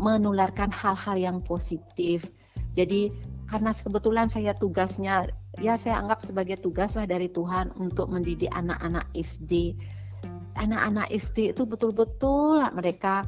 menularkan 0.00 0.72
hal-hal 0.72 1.16
yang 1.16 1.38
positif. 1.44 2.24
Jadi 2.76 3.12
karena 3.48 3.72
kebetulan 3.72 4.28
saya 4.28 4.52
tugasnya, 4.56 5.28
ya 5.58 5.80
saya 5.80 6.04
anggap 6.04 6.20
sebagai 6.24 6.60
tugas 6.60 6.92
lah 6.94 7.08
dari 7.08 7.32
Tuhan 7.32 7.72
untuk 7.80 8.12
mendidik 8.12 8.52
anak-anak 8.52 9.08
SD 9.16 9.72
anak-anak 10.58 11.08
SD 11.14 11.54
itu 11.54 11.62
betul-betul 11.64 12.66
mereka. 12.74 13.22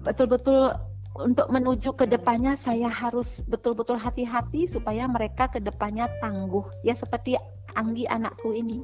Betul-betul 0.00 0.72
untuk 1.18 1.50
menuju 1.50 1.98
ke 1.98 2.06
depannya 2.06 2.54
saya 2.54 2.86
harus 2.86 3.42
betul-betul 3.50 3.98
hati-hati 4.00 4.70
supaya 4.70 5.04
mereka 5.10 5.50
ke 5.52 5.60
depannya 5.60 6.08
tangguh. 6.24 6.64
Ya 6.86 6.96
seperti 6.96 7.36
Anggi 7.78 8.02
anakku 8.10 8.50
ini. 8.50 8.82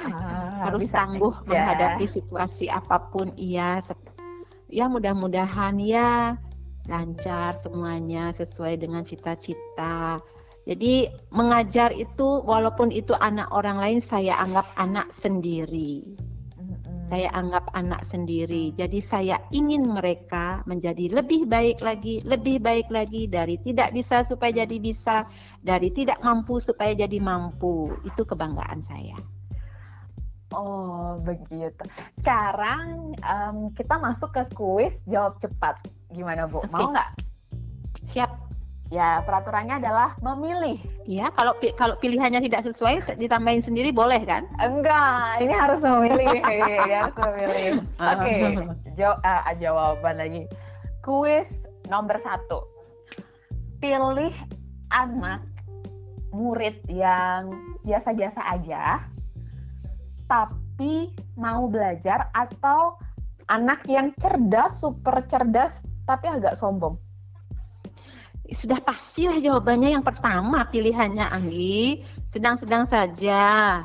Ah, 0.00 0.64
harus 0.68 0.88
tangguh 0.88 1.36
aja. 1.44 1.48
menghadapi 1.52 2.08
situasi 2.08 2.72
apa 2.72 3.12
pun 3.12 3.28
iya. 3.36 3.84
Ya 4.72 4.88
mudah-mudahan 4.88 5.76
ya 5.76 6.40
lancar 6.88 7.60
semuanya 7.60 8.32
sesuai 8.32 8.80
dengan 8.80 9.04
cita-cita. 9.04 10.16
Jadi 10.66 11.06
mengajar 11.30 11.94
itu 11.94 12.42
walaupun 12.42 12.90
itu 12.90 13.14
anak 13.20 13.52
orang 13.54 13.78
lain 13.78 14.00
saya 14.02 14.34
anggap 14.40 14.66
anak 14.74 15.12
sendiri 15.14 16.18
saya 17.06 17.28
anggap 17.34 17.70
anak 17.74 18.02
sendiri. 18.02 18.74
Jadi 18.74 18.98
saya 18.98 19.38
ingin 19.54 19.86
mereka 19.86 20.66
menjadi 20.66 21.14
lebih 21.14 21.46
baik 21.46 21.78
lagi, 21.78 22.22
lebih 22.26 22.58
baik 22.58 22.90
lagi 22.90 23.30
dari 23.30 23.58
tidak 23.62 23.94
bisa 23.94 24.26
supaya 24.26 24.66
jadi 24.66 24.76
bisa, 24.82 25.26
dari 25.62 25.94
tidak 25.94 26.18
mampu 26.22 26.58
supaya 26.58 26.92
jadi 26.94 27.18
mampu. 27.22 27.94
Itu 28.02 28.26
kebanggaan 28.26 28.82
saya. 28.82 29.16
Oh, 30.54 31.18
begitu. 31.26 31.84
Sekarang 32.22 33.14
um, 33.18 33.56
kita 33.74 33.98
masuk 33.98 34.30
ke 34.30 34.42
kuis 34.54 34.94
jawab 35.10 35.38
cepat. 35.42 35.74
Gimana, 36.14 36.46
Bu? 36.46 36.62
Mau 36.70 36.94
nggak? 36.94 37.18
Siap. 38.06 38.30
Ya, 38.94 39.18
peraturannya 39.26 39.82
adalah 39.82 40.14
memilih. 40.22 40.78
Iya, 41.10 41.34
kalau 41.34 41.58
kalau 41.74 41.98
pilihannya 41.98 42.38
tidak 42.46 42.70
sesuai 42.70 43.18
ditambahin 43.18 43.58
sendiri 43.58 43.90
boleh 43.90 44.22
kan? 44.22 44.46
Enggak, 44.62 45.42
ini 45.42 45.50
harus 45.50 45.82
memilih. 45.82 46.30
ya, 46.90 47.10
harus 47.10 47.16
memilih. 47.18 47.70
Oke, 47.98 47.98
okay. 47.98 48.40
Jaw 48.94 49.18
uh, 49.26 49.54
jawaban 49.58 50.22
lagi. 50.22 50.42
Kuis 51.02 51.50
nomor 51.90 52.14
satu. 52.22 52.62
Pilih 53.82 54.30
anak 54.94 55.42
murid 56.30 56.78
yang 56.86 57.50
biasa-biasa 57.82 58.38
aja, 58.54 59.02
tapi 60.30 61.10
mau 61.34 61.66
belajar 61.66 62.30
atau 62.38 62.94
anak 63.50 63.82
yang 63.90 64.14
cerdas, 64.22 64.78
super 64.78 65.26
cerdas, 65.26 65.82
tapi 66.06 66.30
agak 66.30 66.54
sombong 66.54 66.94
sudah 68.54 68.78
pastilah 68.82 69.42
jawabannya 69.42 69.98
yang 69.98 70.04
pertama 70.06 70.66
pilihannya 70.70 71.26
Anggi 71.26 72.04
sedang-sedang 72.30 72.86
saja 72.86 73.82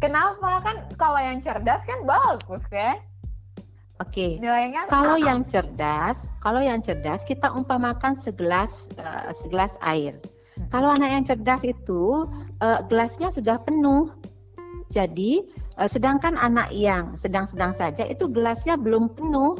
kenapa 0.00 0.62
kan 0.64 0.76
kalau 0.96 1.20
yang 1.20 1.42
cerdas 1.44 1.84
kan 1.84 2.00
bagus 2.08 2.64
kan 2.70 2.96
Oke. 4.02 4.42
Okay. 4.42 4.82
Kalau 4.90 5.14
yang 5.14 5.46
cerdas, 5.46 6.18
kalau 6.42 6.58
yang 6.58 6.82
cerdas 6.82 7.22
kita 7.22 7.54
umpamakan 7.54 8.18
segelas 8.18 8.90
uh, 8.98 9.30
segelas 9.46 9.78
air. 9.78 10.18
Hmm. 10.58 10.66
Kalau 10.74 10.90
anak 10.90 11.10
yang 11.14 11.22
cerdas 11.22 11.62
itu 11.62 12.26
uh, 12.58 12.80
gelasnya 12.90 13.30
sudah 13.30 13.62
penuh. 13.62 14.10
Jadi 14.90 15.46
uh, 15.78 15.86
sedangkan 15.86 16.34
anak 16.34 16.74
yang 16.74 17.14
sedang-sedang 17.14 17.78
saja 17.78 18.02
itu 18.02 18.26
gelasnya 18.26 18.74
belum 18.74 19.14
penuh. 19.14 19.54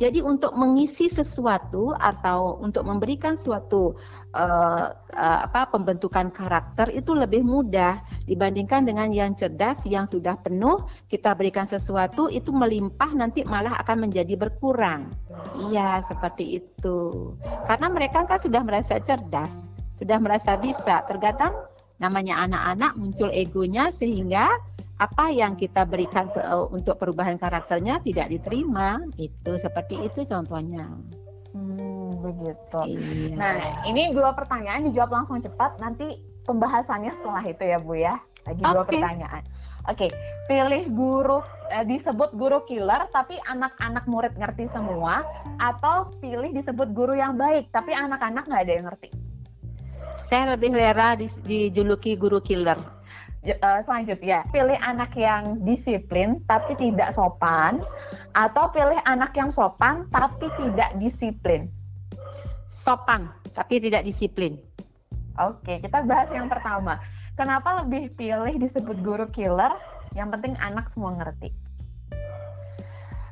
Jadi 0.00 0.24
untuk 0.24 0.56
mengisi 0.56 1.12
sesuatu 1.12 1.92
atau 1.92 2.56
untuk 2.56 2.88
memberikan 2.88 3.36
suatu 3.36 3.92
uh, 4.32 4.86
apa 5.12 5.68
pembentukan 5.68 6.32
karakter 6.32 6.88
itu 6.96 7.12
lebih 7.12 7.44
mudah 7.44 8.00
dibandingkan 8.24 8.88
dengan 8.88 9.12
yang 9.12 9.36
cerdas 9.36 9.76
yang 9.84 10.08
sudah 10.08 10.40
penuh 10.40 10.88
kita 11.12 11.36
berikan 11.36 11.68
sesuatu 11.68 12.32
itu 12.32 12.48
melimpah 12.48 13.12
nanti 13.12 13.44
malah 13.44 13.76
akan 13.84 14.08
menjadi 14.08 14.40
berkurang. 14.40 15.12
Iya, 15.68 16.00
seperti 16.08 16.64
itu. 16.64 17.36
Karena 17.68 17.92
mereka 17.92 18.24
kan 18.24 18.40
sudah 18.40 18.64
merasa 18.64 18.96
cerdas, 19.04 19.52
sudah 20.00 20.16
merasa 20.16 20.56
bisa. 20.56 21.04
Terkadang 21.04 21.52
namanya 22.00 22.40
anak-anak 22.48 22.96
muncul 22.96 23.28
egonya 23.28 23.92
sehingga 23.92 24.48
apa 25.00 25.32
yang 25.32 25.56
kita 25.56 25.88
berikan 25.88 26.28
uh, 26.36 26.68
untuk 26.68 27.00
perubahan 27.00 27.40
karakternya 27.40 28.04
tidak 28.04 28.28
diterima. 28.28 29.00
Itu 29.16 29.56
seperti 29.56 29.96
itu 30.04 30.28
contohnya. 30.28 30.92
Hmm, 31.56 32.20
begitu. 32.20 32.80
Iya. 32.86 33.34
nah 33.34 33.56
ini 33.88 34.12
dua 34.14 34.36
pertanyaan 34.36 34.86
dijawab 34.92 35.24
langsung 35.24 35.40
cepat. 35.40 35.80
Nanti 35.80 36.20
pembahasannya 36.44 37.16
setelah 37.16 37.42
itu 37.48 37.64
ya 37.64 37.78
bu 37.80 37.96
ya. 37.96 38.14
Lagi 38.44 38.60
okay. 38.60 38.72
dua 38.76 38.84
pertanyaan. 38.84 39.42
Oke 39.88 40.06
okay. 40.06 40.10
pilih 40.44 40.92
guru 40.92 41.40
eh, 41.72 41.88
disebut 41.88 42.36
guru 42.36 42.60
killer 42.68 43.08
tapi 43.08 43.40
anak-anak 43.48 44.04
murid 44.04 44.36
ngerti 44.36 44.68
semua 44.76 45.24
atau 45.56 46.12
pilih 46.20 46.52
disebut 46.52 46.92
guru 46.92 47.16
yang 47.16 47.40
baik 47.40 47.72
tapi 47.72 47.96
anak-anak 47.96 48.44
nggak 48.44 48.62
ada 48.68 48.72
yang 48.76 48.86
ngerti? 48.92 49.08
Saya 50.28 50.54
lebih 50.54 50.76
rela 50.76 51.16
dijuluki 51.16 52.14
guru 52.14 52.44
killer 52.44 52.99
uh, 53.46 53.80
selanjutnya 53.84 54.44
pilih 54.52 54.76
anak 54.82 55.12
yang 55.16 55.62
disiplin 55.64 56.40
tapi 56.50 56.76
tidak 56.76 57.12
sopan 57.14 57.80
atau 58.36 58.68
pilih 58.70 58.98
anak 59.08 59.32
yang 59.36 59.48
sopan 59.48 60.04
tapi 60.12 60.48
tidak 60.60 60.90
disiplin 61.00 61.70
sopan 62.70 63.32
tapi 63.56 63.82
tidak 63.82 64.04
disiplin 64.06 64.60
Oke, 65.40 65.80
kita 65.80 66.04
bahas 66.04 66.28
yang 66.34 66.52
pertama. 66.52 67.00
Kenapa 67.38 67.80
lebih 67.80 68.12
pilih 68.12 68.60
disebut 68.60 69.00
guru 69.00 69.24
killer? 69.32 69.72
Yang 70.12 70.28
penting 70.36 70.54
anak 70.60 70.92
semua 70.92 71.16
ngerti. 71.16 71.48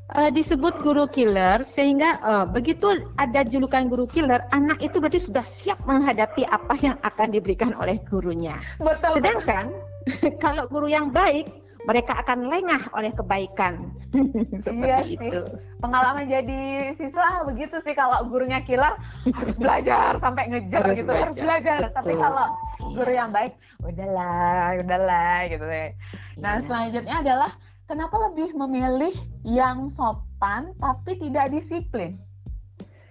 Uh, 0.08 0.32
disebut 0.32 0.72
guru 0.80 1.04
killer 1.04 1.60
sehingga 1.68 2.16
uh, 2.24 2.48
begitu 2.48 3.04
ada 3.20 3.44
julukan 3.44 3.92
guru 3.92 4.08
killer, 4.08 4.40
anak 4.56 4.80
itu 4.80 4.96
berarti 5.04 5.20
sudah 5.20 5.44
siap 5.44 5.76
menghadapi 5.84 6.48
apa 6.48 6.80
yang 6.80 6.96
akan 7.04 7.28
diberikan 7.28 7.76
oleh 7.76 8.00
gurunya. 8.08 8.56
Betul. 8.80 9.20
Sedangkan 9.20 9.68
kalau 10.44 10.64
guru 10.70 10.88
yang 10.90 11.12
baik 11.12 11.48
mereka 11.88 12.20
akan 12.20 12.52
lengah 12.52 12.90
oleh 12.92 13.08
kebaikan. 13.16 13.96
Seperti 14.64 14.84
iya 14.84 14.98
itu. 15.08 15.40
Pengalaman 15.80 16.28
jadi 16.28 16.92
siswa 16.98 17.48
begitu 17.48 17.80
sih 17.80 17.96
kalau 17.96 18.28
gurunya 18.28 18.60
killer 18.60 18.92
harus 19.24 19.56
belajar 19.56 20.20
sampai 20.20 20.52
ngejar 20.52 20.84
harus 20.84 21.00
gitu, 21.00 21.08
belajar. 21.08 21.24
harus 21.24 21.36
belajar. 21.40 21.78
Betul. 21.80 21.96
Tapi 21.96 22.12
kalau 22.20 22.46
guru 22.92 23.12
yang 23.14 23.30
baik, 23.32 23.56
udahlah, 23.80 24.76
udahlah 24.84 25.38
gitu 25.48 25.64
deh. 25.64 25.90
Nah, 26.36 26.60
iya. 26.60 26.64
selanjutnya 26.68 27.16
adalah 27.24 27.50
kenapa 27.88 28.16
lebih 28.28 28.52
memilih 28.52 29.14
yang 29.48 29.88
sopan 29.88 30.76
tapi 30.82 31.16
tidak 31.16 31.56
disiplin? 31.56 32.20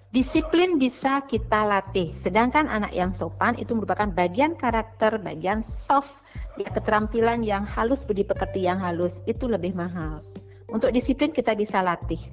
Disiplin 0.08 0.80
bisa 0.80 1.20
kita 1.28 1.68
latih, 1.68 2.16
sedangkan 2.16 2.72
anak 2.72 2.96
yang 2.96 3.12
sopan 3.12 3.60
itu 3.60 3.76
merupakan 3.76 4.08
bagian 4.08 4.56
karakter, 4.56 5.20
bagian 5.20 5.60
soft, 5.68 6.24
ya 6.56 6.72
keterampilan 6.72 7.44
yang 7.44 7.68
halus, 7.68 8.08
budi 8.08 8.24
pekerti 8.24 8.64
yang 8.64 8.80
halus, 8.80 9.20
itu 9.28 9.52
lebih 9.52 9.76
mahal. 9.76 10.24
Untuk 10.72 10.96
disiplin 10.96 11.36
kita 11.36 11.60
bisa 11.60 11.84
latih. 11.84 12.24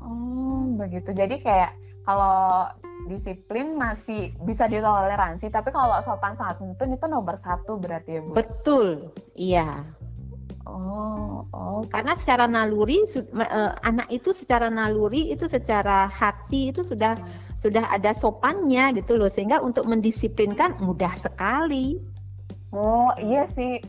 Oh, 0.00 0.64
begitu. 0.80 1.12
Jadi 1.12 1.44
kayak 1.44 1.76
kalau 2.08 2.72
disiplin 3.04 3.76
masih 3.76 4.32
bisa 4.48 4.64
ditoleransi, 4.64 5.52
tapi 5.52 5.68
kalau 5.68 6.00
sopan 6.00 6.40
santun 6.40 6.96
itu 6.96 7.04
nomor 7.04 7.36
satu 7.36 7.76
berarti 7.76 8.16
ya 8.16 8.20
Bu? 8.24 8.32
Betul, 8.32 9.12
iya. 9.36 9.84
Oh, 10.68 11.48
oh. 11.56 11.80
Karena 11.88 12.12
secara 12.20 12.44
naluri 12.44 13.00
uh, 13.16 13.72
anak 13.80 14.12
itu 14.12 14.36
secara 14.36 14.68
naluri 14.68 15.32
itu 15.32 15.48
secara 15.48 16.04
hati 16.12 16.68
itu 16.76 16.84
sudah 16.84 17.16
sudah 17.58 17.88
ada 17.88 18.12
sopannya 18.12 18.92
gitu 19.00 19.16
loh 19.16 19.32
sehingga 19.32 19.64
untuk 19.64 19.88
mendisiplinkan 19.88 20.76
mudah 20.84 21.10
sekali. 21.16 21.96
Oh, 22.68 23.08
iya 23.16 23.48
sih. 23.56 23.80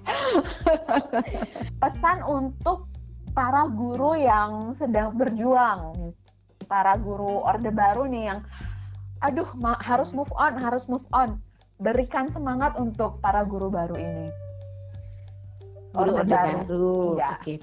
Pesan 1.83 2.23
untuk 2.23 2.87
para 3.35 3.67
guru 3.67 4.15
yang 4.15 4.71
sedang 4.79 5.19
berjuang. 5.19 6.15
Para 6.71 6.95
guru 6.95 7.43
Orde 7.43 7.75
Baru 7.75 8.07
nih 8.07 8.31
yang 8.31 8.39
aduh 9.19 9.51
harus 9.83 10.15
move 10.15 10.31
on, 10.39 10.55
harus 10.55 10.87
move 10.87 11.03
on. 11.11 11.43
Berikan 11.83 12.31
semangat 12.31 12.79
untuk 12.79 13.19
para 13.19 13.43
guru 13.43 13.67
baru 13.67 13.99
ini. 13.99 14.48
Guru 15.93 16.11
Orde, 16.21 16.35
Baru. 16.65 17.17
Ya. 17.17 17.37
Oke. 17.37 17.43
Okay. 17.43 17.57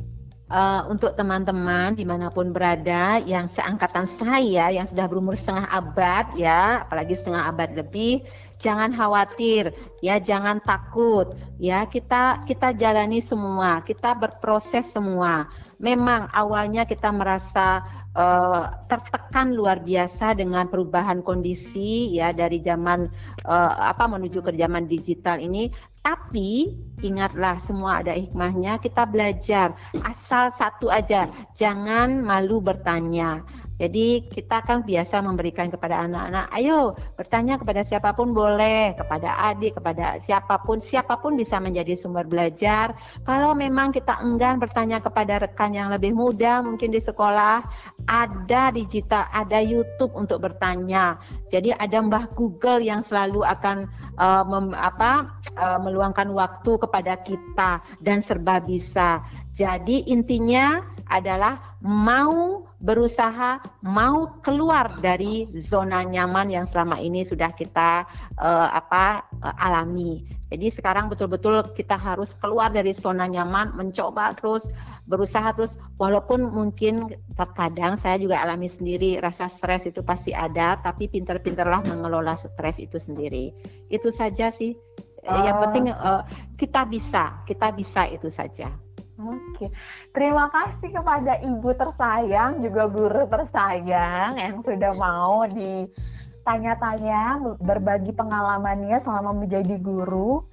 Uh, 0.47 0.55
eh, 0.55 0.81
untuk 0.95 1.19
teman-teman 1.19 1.99
di 1.99 2.07
mana 2.07 2.31
pun 2.31 2.55
berada 2.55 3.19
yang 3.19 3.51
seangkatan 3.51 4.07
saya 4.07 4.71
yang 4.71 4.87
sudah 4.87 5.11
berumur 5.11 5.35
setengah 5.35 5.67
abad 5.75 6.23
ya 6.39 6.87
apalagi 6.87 7.19
setengah 7.19 7.51
abad 7.51 7.75
lebih 7.75 8.23
jangan 8.57 8.95
khawatir 8.95 9.75
ya 10.01 10.23
jangan 10.23 10.63
takut 10.63 11.35
ya 11.59 11.83
kita 11.91 12.47
kita 12.49 12.73
jalani 12.79 13.19
semua 13.19 13.83
kita 13.83 14.15
berproses 14.17 14.87
semua 14.87 15.51
memang 15.77 16.31
awalnya 16.33 16.89
kita 16.89 17.13
merasa 17.13 17.85
uh, 18.17 18.73
tertekan 18.89 19.53
luar 19.53 19.85
biasa 19.85 20.33
dengan 20.33 20.71
perubahan 20.73 21.21
kondisi 21.21 22.17
ya 22.17 22.33
dari 22.33 22.65
zaman 22.65 23.13
uh, 23.45 23.73
apa 23.93 24.09
menuju 24.09 24.41
ke 24.41 24.57
zaman 24.57 24.89
digital 24.89 25.37
ini 25.37 25.69
tapi 26.07 26.71
ingatlah 27.03 27.59
semua 27.67 27.99
ada 27.99 28.15
hikmahnya, 28.15 28.79
kita 28.79 29.03
belajar. 29.11 29.75
Asal 30.07 30.55
satu 30.55 30.87
aja, 30.87 31.27
jangan 31.59 32.23
malu 32.23 32.63
bertanya. 32.63 33.43
Jadi 33.77 34.25
kita 34.33 34.65
kan 34.65 34.89
biasa 34.89 35.21
memberikan 35.21 35.69
kepada 35.69 36.01
anak-anak, 36.09 36.49
ayo 36.57 36.97
bertanya 37.13 37.61
kepada 37.61 37.85
siapa 37.85 38.17
pun 38.17 38.33
boleh, 38.33 38.97
kepada 38.97 39.37
adik, 39.53 39.77
kepada 39.77 40.17
siapa 40.25 40.57
pun, 40.65 40.81
siapa 40.81 41.21
pun 41.21 41.37
bisa 41.37 41.61
menjadi 41.61 41.93
sumber 41.93 42.25
belajar. 42.25 42.97
Kalau 43.29 43.53
memang 43.53 43.93
kita 43.93 44.17
enggan 44.25 44.57
bertanya 44.57 44.97
kepada 45.05 45.45
rekan 45.45 45.77
yang 45.77 45.93
lebih 45.93 46.17
muda, 46.17 46.65
mungkin 46.65 46.89
di 46.89 47.05
sekolah, 47.05 47.61
ada 48.09 48.73
digital, 48.73 49.29
ada 49.29 49.61
YouTube 49.61 50.17
untuk 50.17 50.41
bertanya. 50.41 51.21
Jadi 51.57 51.73
ada 51.73 52.05
Mbah 52.05 52.37
Google 52.37 52.85
yang 52.85 53.01
selalu 53.01 53.41
akan 53.41 53.89
uh, 54.21 54.45
mem, 54.45 54.77
apa, 54.77 55.41
uh, 55.57 55.81
meluangkan 55.81 56.29
waktu 56.37 56.77
kepada 56.77 57.17
kita 57.25 57.81
dan 58.05 58.21
serba 58.21 58.61
bisa. 58.61 59.25
Jadi 59.57 60.05
intinya 60.05 60.85
adalah 61.09 61.81
mau 61.81 62.66
berusaha 62.77 63.57
mau 63.81 64.37
keluar 64.45 64.93
dari 65.01 65.49
zona 65.57 66.05
nyaman 66.05 66.53
yang 66.53 66.69
selama 66.69 67.01
ini 67.01 67.25
sudah 67.25 67.49
kita 67.57 68.05
uh, 68.37 68.69
apa 68.73 69.25
uh, 69.41 69.57
alami. 69.57 70.29
Jadi 70.47 70.71
sekarang 70.71 71.11
betul-betul 71.11 71.75
kita 71.75 71.99
harus 71.99 72.37
keluar 72.39 72.71
dari 72.71 72.95
zona 72.95 73.27
nyaman, 73.27 73.75
mencoba 73.75 74.31
terus 74.39 74.69
berusaha 75.11 75.51
terus 75.57 75.81
walaupun 75.99 76.47
mungkin 76.47 77.19
terkadang 77.35 77.99
saya 77.99 78.21
juga 78.23 78.39
alami 78.45 78.71
sendiri 78.71 79.19
rasa 79.19 79.51
stres 79.51 79.91
itu 79.91 80.07
pasti 80.07 80.31
ada, 80.37 80.79
tapi 80.85 81.11
pinter-pinterlah 81.11 81.83
mengelola 81.91 82.39
stres 82.39 82.79
itu 82.79 83.01
sendiri. 83.01 83.51
Itu 83.91 84.15
saja 84.15 84.55
sih. 84.55 84.79
Uh. 85.27 85.43
Yang 85.43 85.57
penting 85.67 85.85
uh, 85.91 86.23
kita 86.55 86.87
bisa, 86.87 87.43
kita 87.49 87.75
bisa 87.75 88.07
itu 88.07 88.31
saja. 88.31 88.71
Oke, 89.17 89.73
terima 90.13 90.53
kasih 90.53 90.93
kepada 90.93 91.41
ibu 91.41 91.73
tersayang 91.73 92.61
juga 92.61 92.85
guru 92.85 93.25
tersayang 93.25 94.37
yang 94.37 94.61
sudah 94.61 94.93
mau 94.93 95.49
ditanya-tanya 95.49 97.41
berbagi 97.57 98.13
pengalamannya 98.13 99.01
selama 99.01 99.33
menjadi 99.33 99.81
guru 99.81 100.45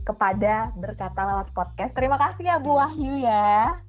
kepada 0.00 0.72
berkata 0.80 1.28
lewat 1.28 1.52
podcast. 1.52 1.92
Terima 1.92 2.16
kasih 2.16 2.48
ya 2.48 2.56
Bu 2.56 2.80
Wahyu 2.80 3.20
ya. 3.20 3.85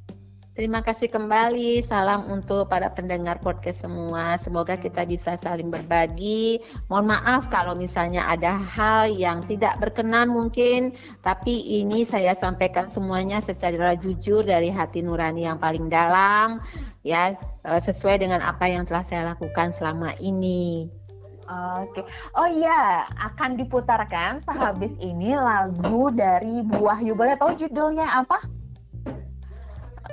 Terima 0.58 0.82
kasih 0.82 1.14
kembali. 1.14 1.86
Salam 1.86 2.34
untuk 2.34 2.66
para 2.66 2.90
pendengar 2.90 3.38
podcast 3.38 3.86
semua. 3.86 4.42
Semoga 4.42 4.74
kita 4.74 5.06
bisa 5.06 5.38
saling 5.38 5.70
berbagi. 5.70 6.58
Mohon 6.90 7.14
maaf 7.14 7.46
kalau 7.54 7.78
misalnya 7.78 8.26
ada 8.26 8.58
hal 8.58 9.06
yang 9.06 9.46
tidak 9.46 9.78
berkenan 9.78 10.34
mungkin, 10.34 10.98
tapi 11.22 11.62
ini 11.62 12.10
saya 12.10 12.34
sampaikan 12.34 12.90
semuanya 12.90 13.38
secara 13.38 13.94
jujur 14.02 14.42
dari 14.42 14.74
hati 14.74 15.06
nurani 15.06 15.46
yang 15.46 15.62
paling 15.62 15.94
dalam, 15.94 16.58
ya 17.06 17.38
e, 17.62 17.78
sesuai 17.78 18.26
dengan 18.26 18.42
apa 18.42 18.66
yang 18.66 18.82
telah 18.90 19.06
saya 19.06 19.38
lakukan 19.38 19.70
selama 19.78 20.18
ini. 20.18 20.90
Oke. 21.86 22.02
Oh 22.34 22.50
iya, 22.50 23.06
akan 23.14 23.62
diputarkan 23.62 24.42
sehabis 24.42 24.98
ini 25.06 25.38
lagu 25.38 26.10
dari 26.10 26.66
Bu 26.66 26.90
Wahyu. 26.90 27.14
Boleh 27.14 27.38
tahu 27.38 27.54
judulnya 27.54 28.10
apa? 28.10 28.42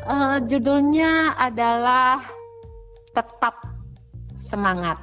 Uh, 0.05 0.37
judulnya 0.45 1.33
adalah 1.41 2.21
tetap 3.17 3.57
semangat. 4.53 5.01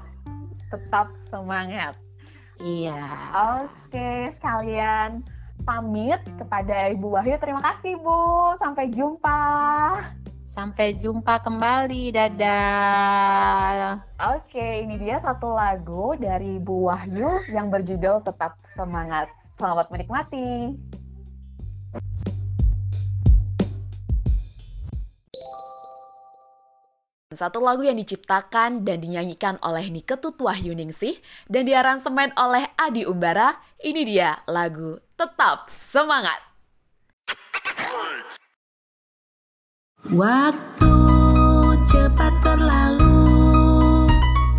Tetap 0.70 1.10
semangat. 1.26 1.98
Iya. 2.62 3.02
Oke, 3.66 4.30
sekalian 4.38 5.26
pamit 5.66 6.22
kepada 6.38 6.94
Ibu 6.94 7.18
Wahyu. 7.18 7.34
Terima 7.42 7.66
kasih, 7.66 7.98
Bu. 7.98 8.54
Sampai 8.62 8.94
jumpa. 8.94 9.42
Sampai 10.54 10.94
jumpa 10.94 11.42
kembali. 11.50 12.14
Dadah. 12.14 14.06
Oke, 14.38 14.86
ini 14.86 15.02
dia 15.02 15.18
satu 15.26 15.58
lagu 15.58 16.14
dari 16.14 16.62
Bu 16.62 16.94
Wahyu 16.94 17.42
yang 17.50 17.74
berjudul 17.74 18.22
Tetap 18.22 18.54
Semangat. 18.78 19.34
Selamat 19.58 19.90
menikmati. 19.90 20.78
Satu 27.32 27.64
lagu 27.64 27.80
yang 27.80 27.96
diciptakan 27.96 28.84
dan 28.84 29.00
dinyanyikan 29.00 29.56
oleh 29.64 29.88
Niketut 29.88 30.36
Wahyuningsih 30.36 31.16
dan 31.48 31.64
diaransemen 31.64 32.36
oleh 32.36 32.68
Adi 32.76 33.08
Umbara, 33.08 33.56
ini 33.80 34.04
dia 34.04 34.44
lagu 34.52 35.00
Tetap 35.16 35.72
Semangat. 35.72 36.44
Waktu 40.12 40.92
cepat 41.88 42.34
berlalu, 42.44 43.16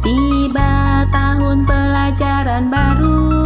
tiba 0.01 1.05
tahun 1.13 1.69
pelajaran 1.69 2.73
baru. 2.73 3.42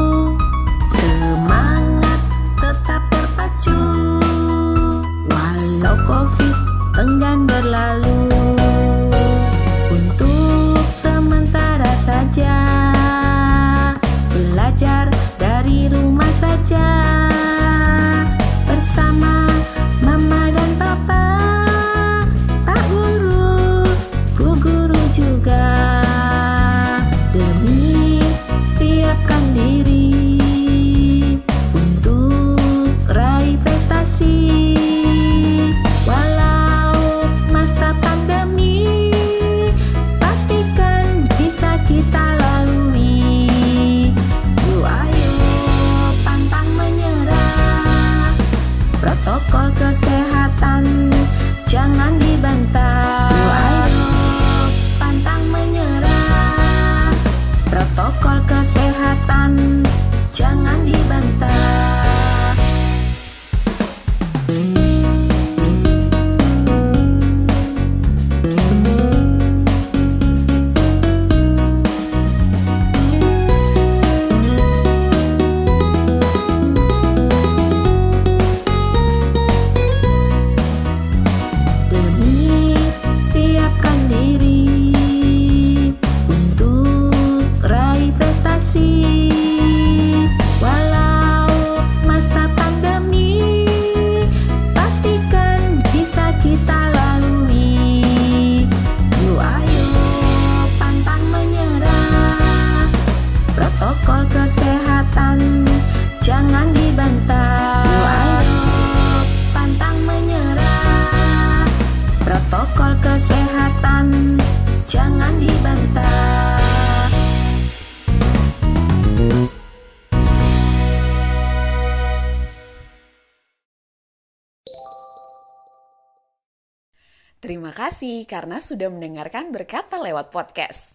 Kasih 127.96 128.28
karena 128.28 128.60
sudah 128.60 128.92
mendengarkan 128.92 129.56
berkata 129.56 129.96
lewat 129.96 130.28
podcast. 130.28 130.92